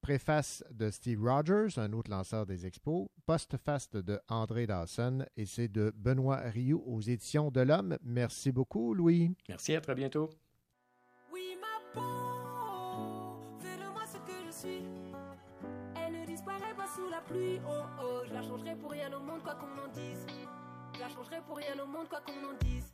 [0.00, 3.08] Préface de Steve Rogers, un autre lanceur des expos.
[3.26, 7.96] Postface de André Dawson et c'est de Benoît Rioux aux éditions de l'Homme.
[8.02, 9.34] Merci beaucoup, Louis.
[9.48, 10.30] Merci, à très bientôt.
[11.32, 14.82] Oui, ma peau, fais de moi ce que je suis.
[15.96, 17.60] Elle ne disparaît pas sous la pluie.
[17.68, 20.26] Oh oh, je la changerai pour rien au monde, quoi qu'on en dise.
[20.94, 22.90] Je la changerai pour rien au monde, quoi qu'on en dise.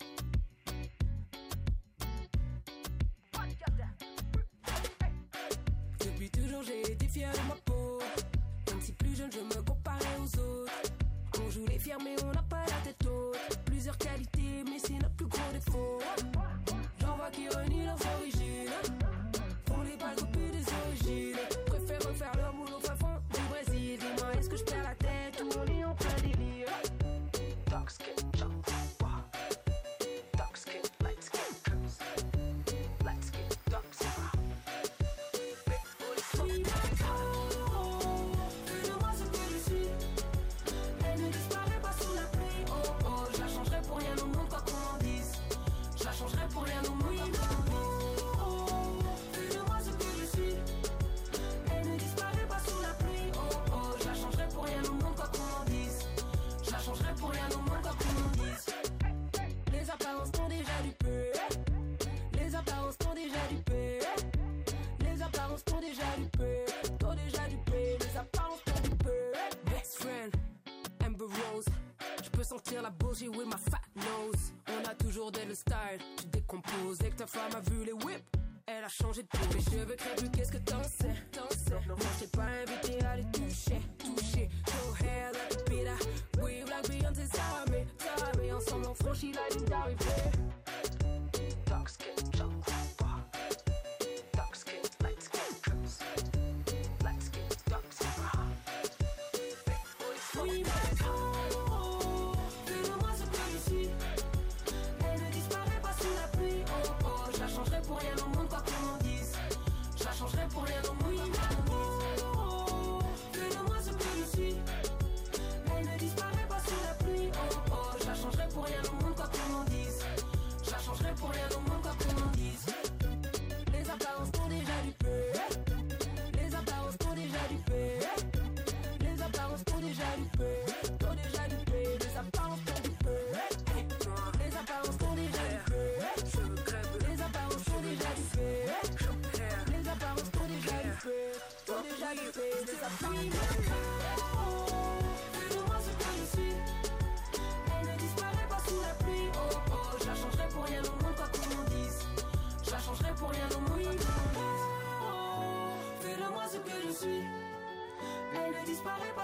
[77.43, 78.23] Femme a vu les whips,
[78.67, 79.52] elle a changé de peau.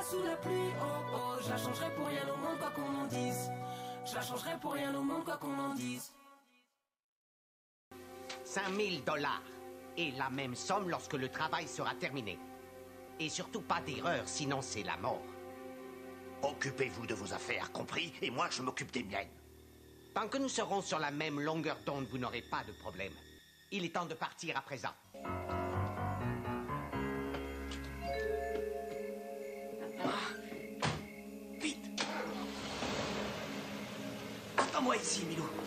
[0.09, 0.73] Sous la pluie.
[0.81, 0.85] Oh
[1.15, 3.51] oh, je la changerai pour rien au monde, quoi qu'on en dise.
[4.07, 5.25] Je la changerai pour rien au monde.
[5.25, 6.13] Quoi qu'on en dise.
[8.45, 9.43] 5000 dollars.
[9.97, 12.39] Et la même somme lorsque le travail sera terminé.
[13.21, 15.23] Et surtout pas d'erreur, sinon c'est la mort.
[16.43, 19.29] Occupez-vous de vos affaires, compris Et moi, je m'occupe des miennes.
[20.15, 23.13] Tant que nous serons sur la même longueur d'onde, vous n'aurez pas de problème.
[23.71, 24.95] Il est temps de partir à présent.
[34.57, 35.58] Attends-moi ici, Milou.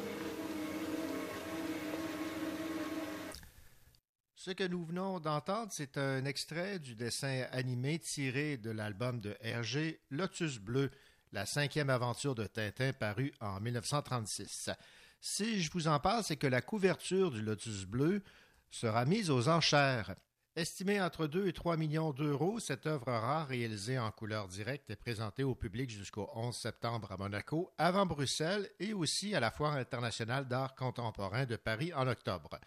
[4.44, 9.38] Ce que nous venons d'entendre, c'est un extrait du dessin animé tiré de l'album de
[9.40, 10.90] Hergé, Lotus Bleu,
[11.32, 14.72] la cinquième aventure de Tintin parue en 1936.
[15.20, 18.24] Si je vous en parle, c'est que la couverture du Lotus Bleu
[18.72, 20.16] sera mise aux enchères.
[20.56, 24.96] Estimée entre 2 et 3 millions d'euros, cette œuvre rare réalisée en couleur directe est
[24.96, 29.76] présentée au public jusqu'au 11 septembre à Monaco, avant Bruxelles et aussi à la Foire
[29.76, 32.60] internationale d'art contemporain de Paris en octobre.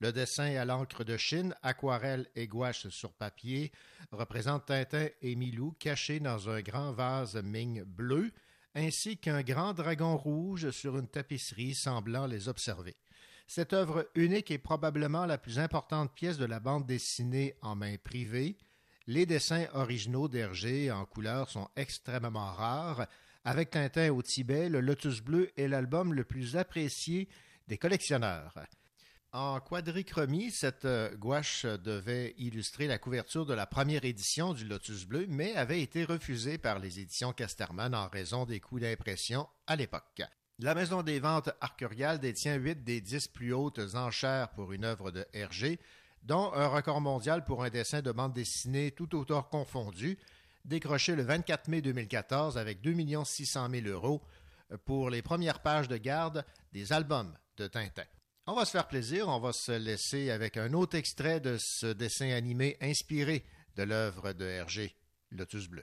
[0.00, 3.72] Le dessin à l'encre de Chine, aquarelle et gouache sur papier
[4.10, 8.32] représente Tintin et Milou cachés dans un grand vase Ming bleu,
[8.74, 12.96] ainsi qu'un grand dragon rouge sur une tapisserie semblant les observer.
[13.46, 17.96] Cette œuvre unique est probablement la plus importante pièce de la bande dessinée en main
[18.02, 18.56] privée.
[19.06, 23.06] Les dessins originaux d'Hergé en couleur sont extrêmement rares.
[23.44, 27.28] Avec Tintin au Tibet, le Lotus bleu est l'album le plus apprécié
[27.68, 28.54] des collectionneurs.
[29.34, 35.06] En quadrichromie, cette euh, gouache devait illustrer la couverture de la première édition du Lotus
[35.06, 39.74] Bleu, mais avait été refusée par les éditions Casterman en raison des coûts d'impression à
[39.74, 40.22] l'époque.
[40.60, 45.10] La Maison des ventes Arcurial détient huit des dix plus hautes enchères pour une œuvre
[45.10, 45.80] de Hergé,
[46.22, 50.16] dont un record mondial pour un dessin de bande dessinée tout auteur confondu,
[50.64, 54.22] décroché le 24 mai 2014 avec 2 600 000 euros
[54.84, 58.04] pour les premières pages de garde des albums de Tintin.
[58.46, 61.86] On va se faire plaisir, on va se laisser avec un autre extrait de ce
[61.86, 63.42] dessin animé inspiré
[63.74, 64.94] de l'œuvre de Hergé,
[65.30, 65.82] Lotus Bleu.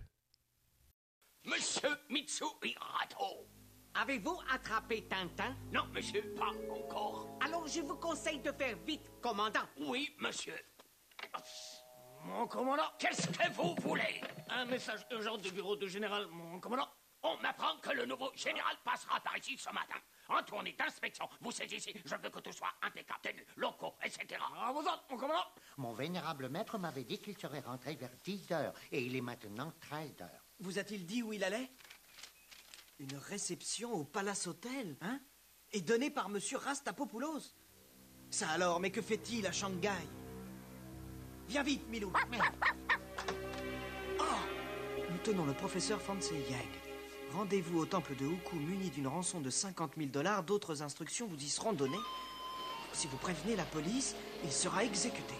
[1.43, 3.47] Monsieur Mitsu Hirato,
[3.95, 5.57] avez-vous attrapé Tintin?
[5.73, 7.35] Non, monsieur, pas encore.
[7.43, 9.67] Alors je vous conseille de faire vite, commandant.
[9.79, 10.53] Oui, monsieur.
[12.23, 14.21] Mon commandant, qu'est-ce que vous voulez?
[14.49, 16.89] Un message urgent du bureau du général, mon commandant.
[17.23, 19.95] On m'apprend que le nouveau général passera par ici ce matin.
[20.29, 21.27] En tournée d'inspection.
[21.41, 24.41] Vous saisissez, je veux que tout soit impeccable, tenue, locaux, etc.
[24.57, 25.45] À vos ordres, mon commandant.
[25.77, 29.71] Mon vénérable maître m'avait dit qu'il serait rentré vers 10 heures et il est maintenant
[29.81, 30.45] 13 heures.
[30.59, 31.69] Vous a-t-il dit où il allait?
[32.99, 35.19] Une réception au Palace Hotel, hein?
[35.73, 37.41] Et donnée par Monsieur Rastapopoulos
[38.29, 39.89] Ça alors, mais que fait-il à Shanghai?
[41.47, 42.11] Viens vite, Milou
[44.19, 44.23] Oh
[45.09, 46.80] Nous tenons le professeur Fancy Yang.
[47.33, 50.43] Rendez-vous au temple de Huku muni d'une rançon de 50 000 dollars.
[50.43, 51.95] D'autres instructions vous y seront données.
[52.93, 55.33] Si vous prévenez la police, il sera exécuté.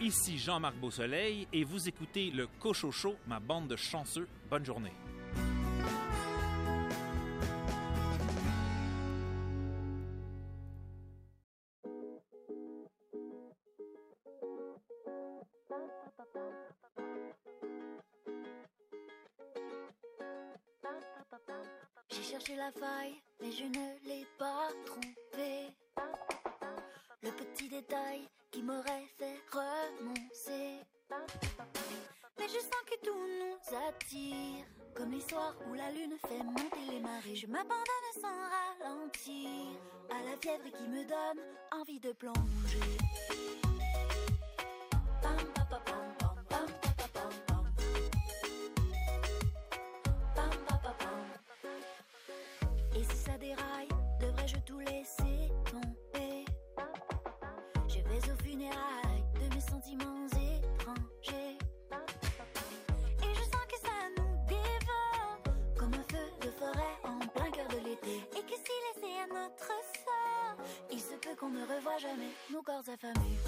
[0.00, 4.28] Ici Jean-Marc Beausoleil et vous écoutez le Cochocho, ma bande de chanceux.
[4.50, 4.92] Bonne journée.
[42.04, 42.93] de plongée.
[72.50, 73.38] Nos corps affamés.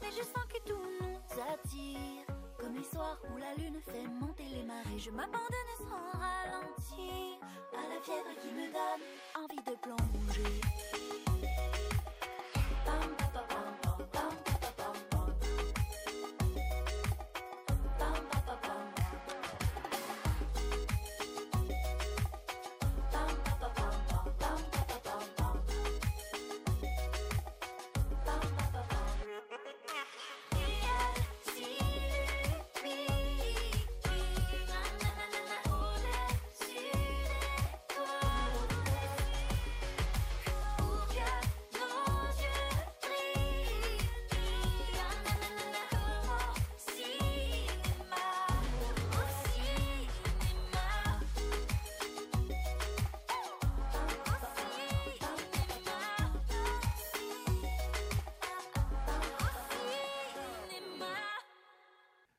[0.00, 2.26] Mais je sens que tout nous attire.
[2.58, 4.98] Comme les soirs où la lune fait monter les marées.
[4.98, 7.38] Je m'abandonne sans ralentir
[7.72, 9.04] À la fièvre qui me donne
[9.36, 10.60] envie de plonger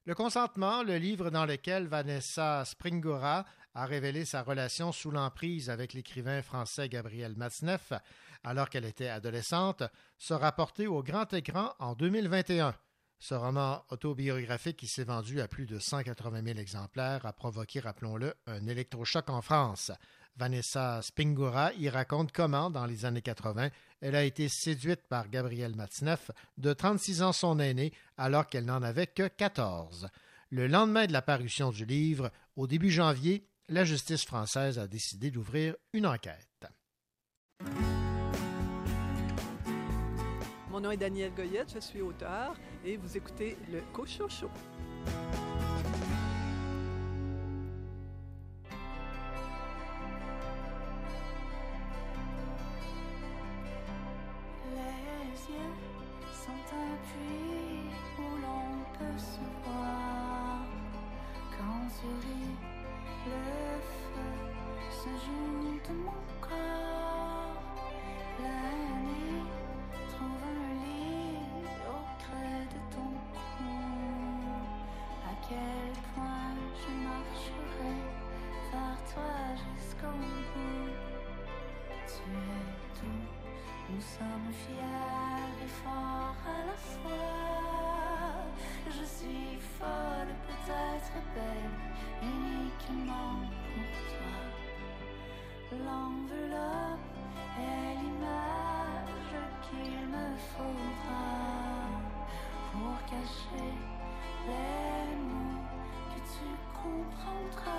[0.05, 3.45] Le consentement, le livre dans lequel Vanessa Springora
[3.75, 7.93] a révélé sa relation sous l'emprise avec l'écrivain français Gabriel Matzneff
[8.43, 9.83] alors qu'elle était adolescente,
[10.17, 12.73] sera porté au grand écran en 2021.
[13.19, 18.33] Ce roman autobiographique qui s'est vendu à plus de 180 000 exemplaires a provoqué, rappelons-le,
[18.47, 19.91] un électrochoc en France.
[20.41, 23.69] Vanessa Spingora y raconte comment, dans les années 80,
[24.01, 28.81] elle a été séduite par Gabriel Matzneff, de 36 ans son aîné, alors qu'elle n'en
[28.81, 30.09] avait que 14.
[30.49, 35.29] Le lendemain de la parution du livre, au début janvier, la justice française a décidé
[35.29, 36.65] d'ouvrir une enquête.
[40.71, 44.49] Mon nom est Daniel Goyette, je suis auteur et vous écoutez le Cocho Show.
[100.11, 101.23] me faudra
[102.71, 103.73] pour cacher
[104.47, 105.63] les mots
[106.11, 106.47] que tu
[106.81, 107.71] comprendras.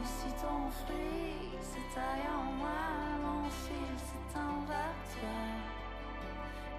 [0.00, 2.82] Et si ton fruit s'étaille en moi,
[3.24, 5.40] mon fil s'étend vers toi,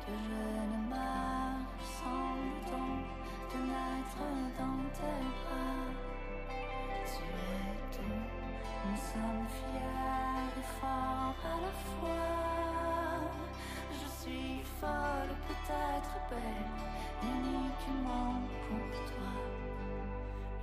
[0.06, 0.44] que je
[0.74, 2.90] ne marche sans le don
[3.52, 4.26] de naître
[4.60, 5.90] dans tes bras.
[7.12, 8.22] Tu es tout,
[8.86, 12.57] nous sommes fiers et forts à la fois
[14.80, 16.70] folle, peut-être belle,
[17.24, 17.30] la
[18.68, 19.34] pour toi.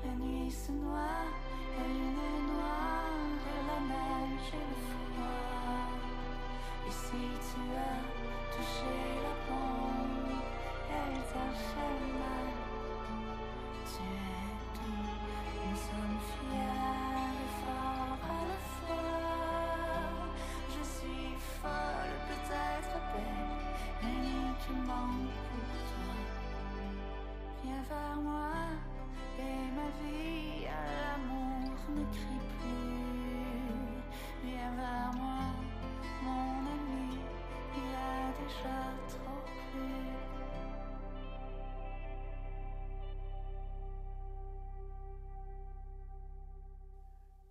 [0.04, 1.24] La nuit se noie,
[1.76, 3.14] la lune est noire,
[3.68, 5.88] la neige et le froid.
[6.86, 8.02] Et si tu as
[8.54, 10.38] touché la bombe,
[10.90, 12.48] elle t'a fait mal.
[13.90, 15.06] Tu es tout,
[15.64, 16.93] nous sommes fiers.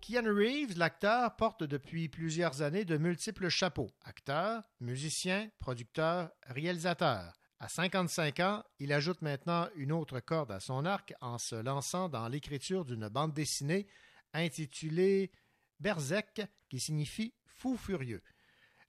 [0.06, 3.90] Keanu Reeves, l'acteur, porte depuis plusieurs années de multiples chapeaux.
[4.02, 7.32] Acteur, musicien, producteur, réalisateur.
[7.58, 12.10] À 55 ans, il ajoute maintenant une autre corde à son arc en se lançant
[12.10, 13.86] dans l'écriture d'une bande dessinée
[14.34, 15.32] intitulée
[15.80, 18.22] Berserk, qui signifie fou furieux.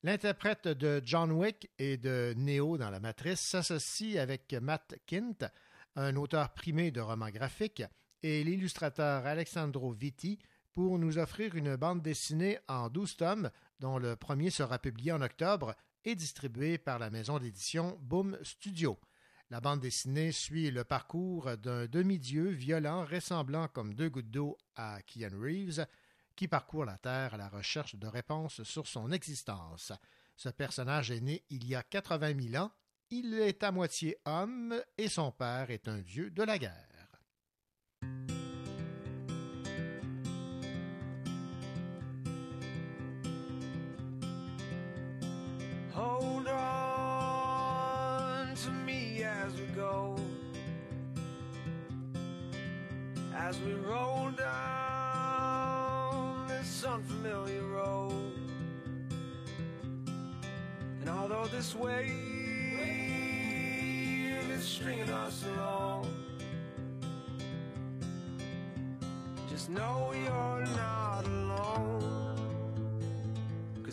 [0.03, 5.49] L'interprète de John Wick et de Neo dans la Matrice s'associe avec Matt Kint,
[5.95, 7.83] un auteur primé de romans graphiques,
[8.21, 10.39] et l'illustrateur Alexandro Vitti
[10.76, 13.49] pour nous offrir une bande dessinée en 12 tomes,
[13.80, 15.73] dont le premier sera publié en octobre
[16.03, 18.99] et distribué par la maison d'édition Boom Studio.
[19.49, 25.02] La bande dessinée suit le parcours d'un demi-dieu violent ressemblant comme deux gouttes d'eau à
[25.03, 25.88] Keanu Reeves,
[26.35, 29.93] qui parcourt la Terre à la recherche de réponses sur son existence.
[30.35, 32.72] Ce personnage est né il y a 80 000 ans.
[33.11, 36.94] Il est à moitié homme et son père est un dieu de la guerre.
[46.06, 50.15] Hold on to me as we go.
[53.36, 58.34] As we roll down this unfamiliar road.
[61.02, 62.11] And although this wave
[64.52, 66.07] is stringing us along,
[69.49, 72.14] just know you're not alone.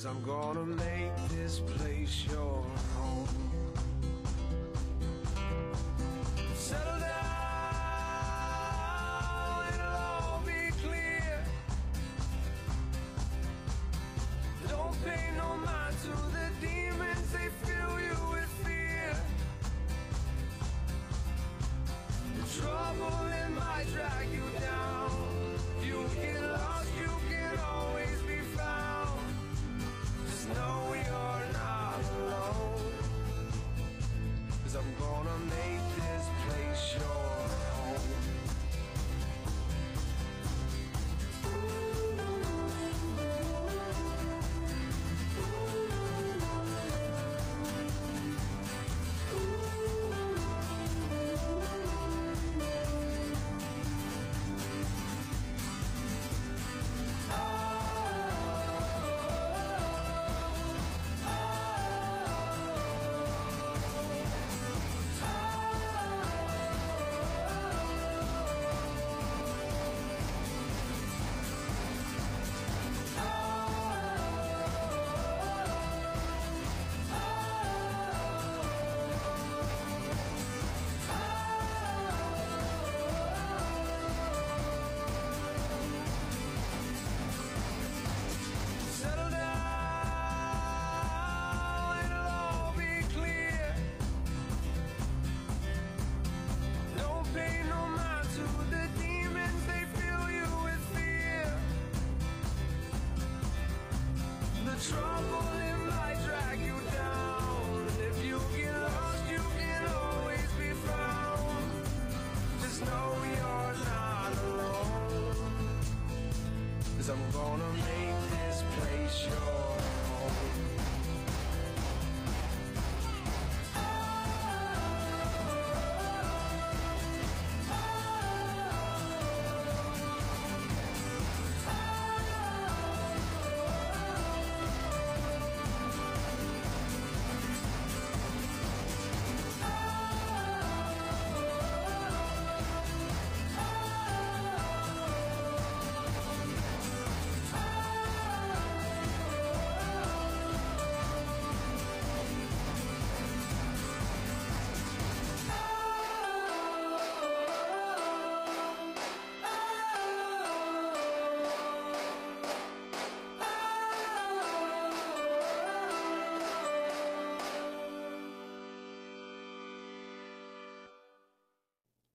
[0.04, 2.64] I'm gonna make this place your
[2.96, 3.28] home.
[6.56, 7.11] Settle down,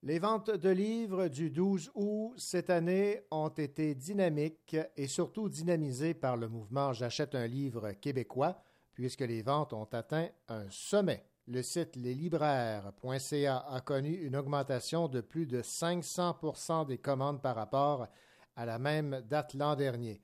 [0.07, 6.13] Les ventes de livres du 12 août cette année ont été dynamiques et surtout dynamisées
[6.13, 8.55] par le mouvement J'achète un livre québécois,
[8.93, 11.25] puisque les ventes ont atteint un sommet.
[11.47, 18.07] le site leslibraires.ca a connu une augmentation de plus de 500% des commandes par rapport
[18.55, 20.21] à la même date l'an dernier.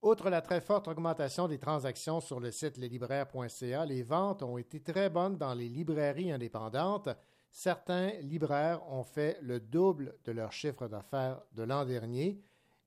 [0.00, 4.80] Outre la très forte augmentation des transactions sur le site leslibraires.ca, les ventes ont été
[4.80, 7.10] très bonnes dans les librairies indépendantes.
[7.50, 12.40] Certains libraires ont fait le double de leur chiffre d'affaires de l'an dernier.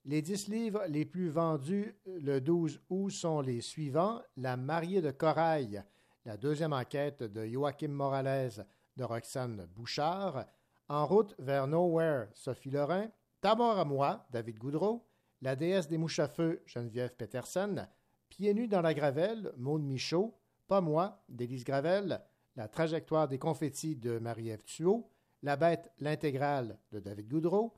[0.05, 4.21] Les dix livres les plus vendus le 12 août sont les suivants.
[4.38, 5.83] La mariée de corail,
[6.25, 8.65] la deuxième enquête de Joachim Morales
[8.97, 10.45] de Roxane Bouchard,
[10.88, 13.07] En route vers Nowhere, Sophie Lorrain,
[13.39, 15.07] Tabor à moi, David Goudreau,
[15.41, 17.88] La déesse des mouches à feu, Geneviève Peterson,
[18.29, 20.35] Pieds nus dans la gravelle, Maude Michaud,
[20.67, 22.21] Pas moi, d'Élise Gravel,
[22.56, 25.10] La trajectoire des confettis de Marie-Ève Thuot,
[25.44, 27.73] La bête, l'intégrale de David Goudreau,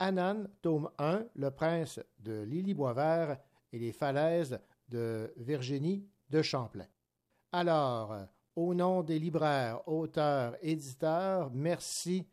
[0.00, 3.38] Anan, tome 1, Le prince de Lily Boisvert
[3.72, 4.58] et les falaises
[4.88, 6.86] de Virginie de Champlain.
[7.52, 8.24] Alors, euh,
[8.56, 12.26] au nom des libraires, auteurs, éditeurs, merci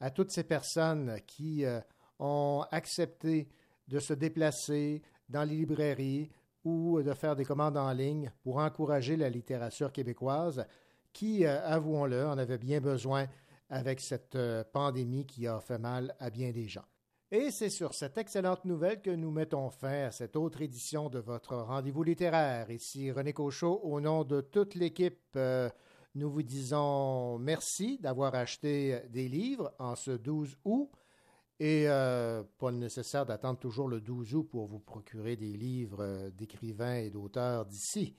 [0.00, 1.80] à toutes ces personnes qui euh,
[2.18, 3.48] ont accepté
[3.88, 6.30] de se déplacer dans les librairies
[6.64, 10.64] ou de faire des commandes en ligne pour encourager la littérature québécoise
[11.12, 13.26] qui, euh, avouons-le, en avait bien besoin
[13.72, 16.84] avec cette euh, pandémie qui a fait mal à bien des gens.
[17.30, 21.18] Et c'est sur cette excellente nouvelle que nous mettons fin à cette autre édition de
[21.18, 22.70] votre rendez-vous littéraire.
[22.70, 25.70] Ici René Cochot, au nom de toute l'équipe, euh,
[26.14, 30.90] nous vous disons merci d'avoir acheté des livres en ce 12 août.
[31.58, 36.96] Et euh, pas nécessaire d'attendre toujours le 12 août pour vous procurer des livres d'écrivains
[36.96, 38.14] et d'auteurs d'ici.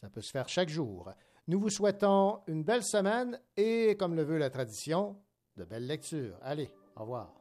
[0.00, 1.12] Ça peut se faire chaque jour.
[1.48, 5.16] Nous vous souhaitons une belle semaine et, comme le veut la tradition,
[5.56, 6.36] de belles lectures.
[6.42, 7.37] Allez, au revoir.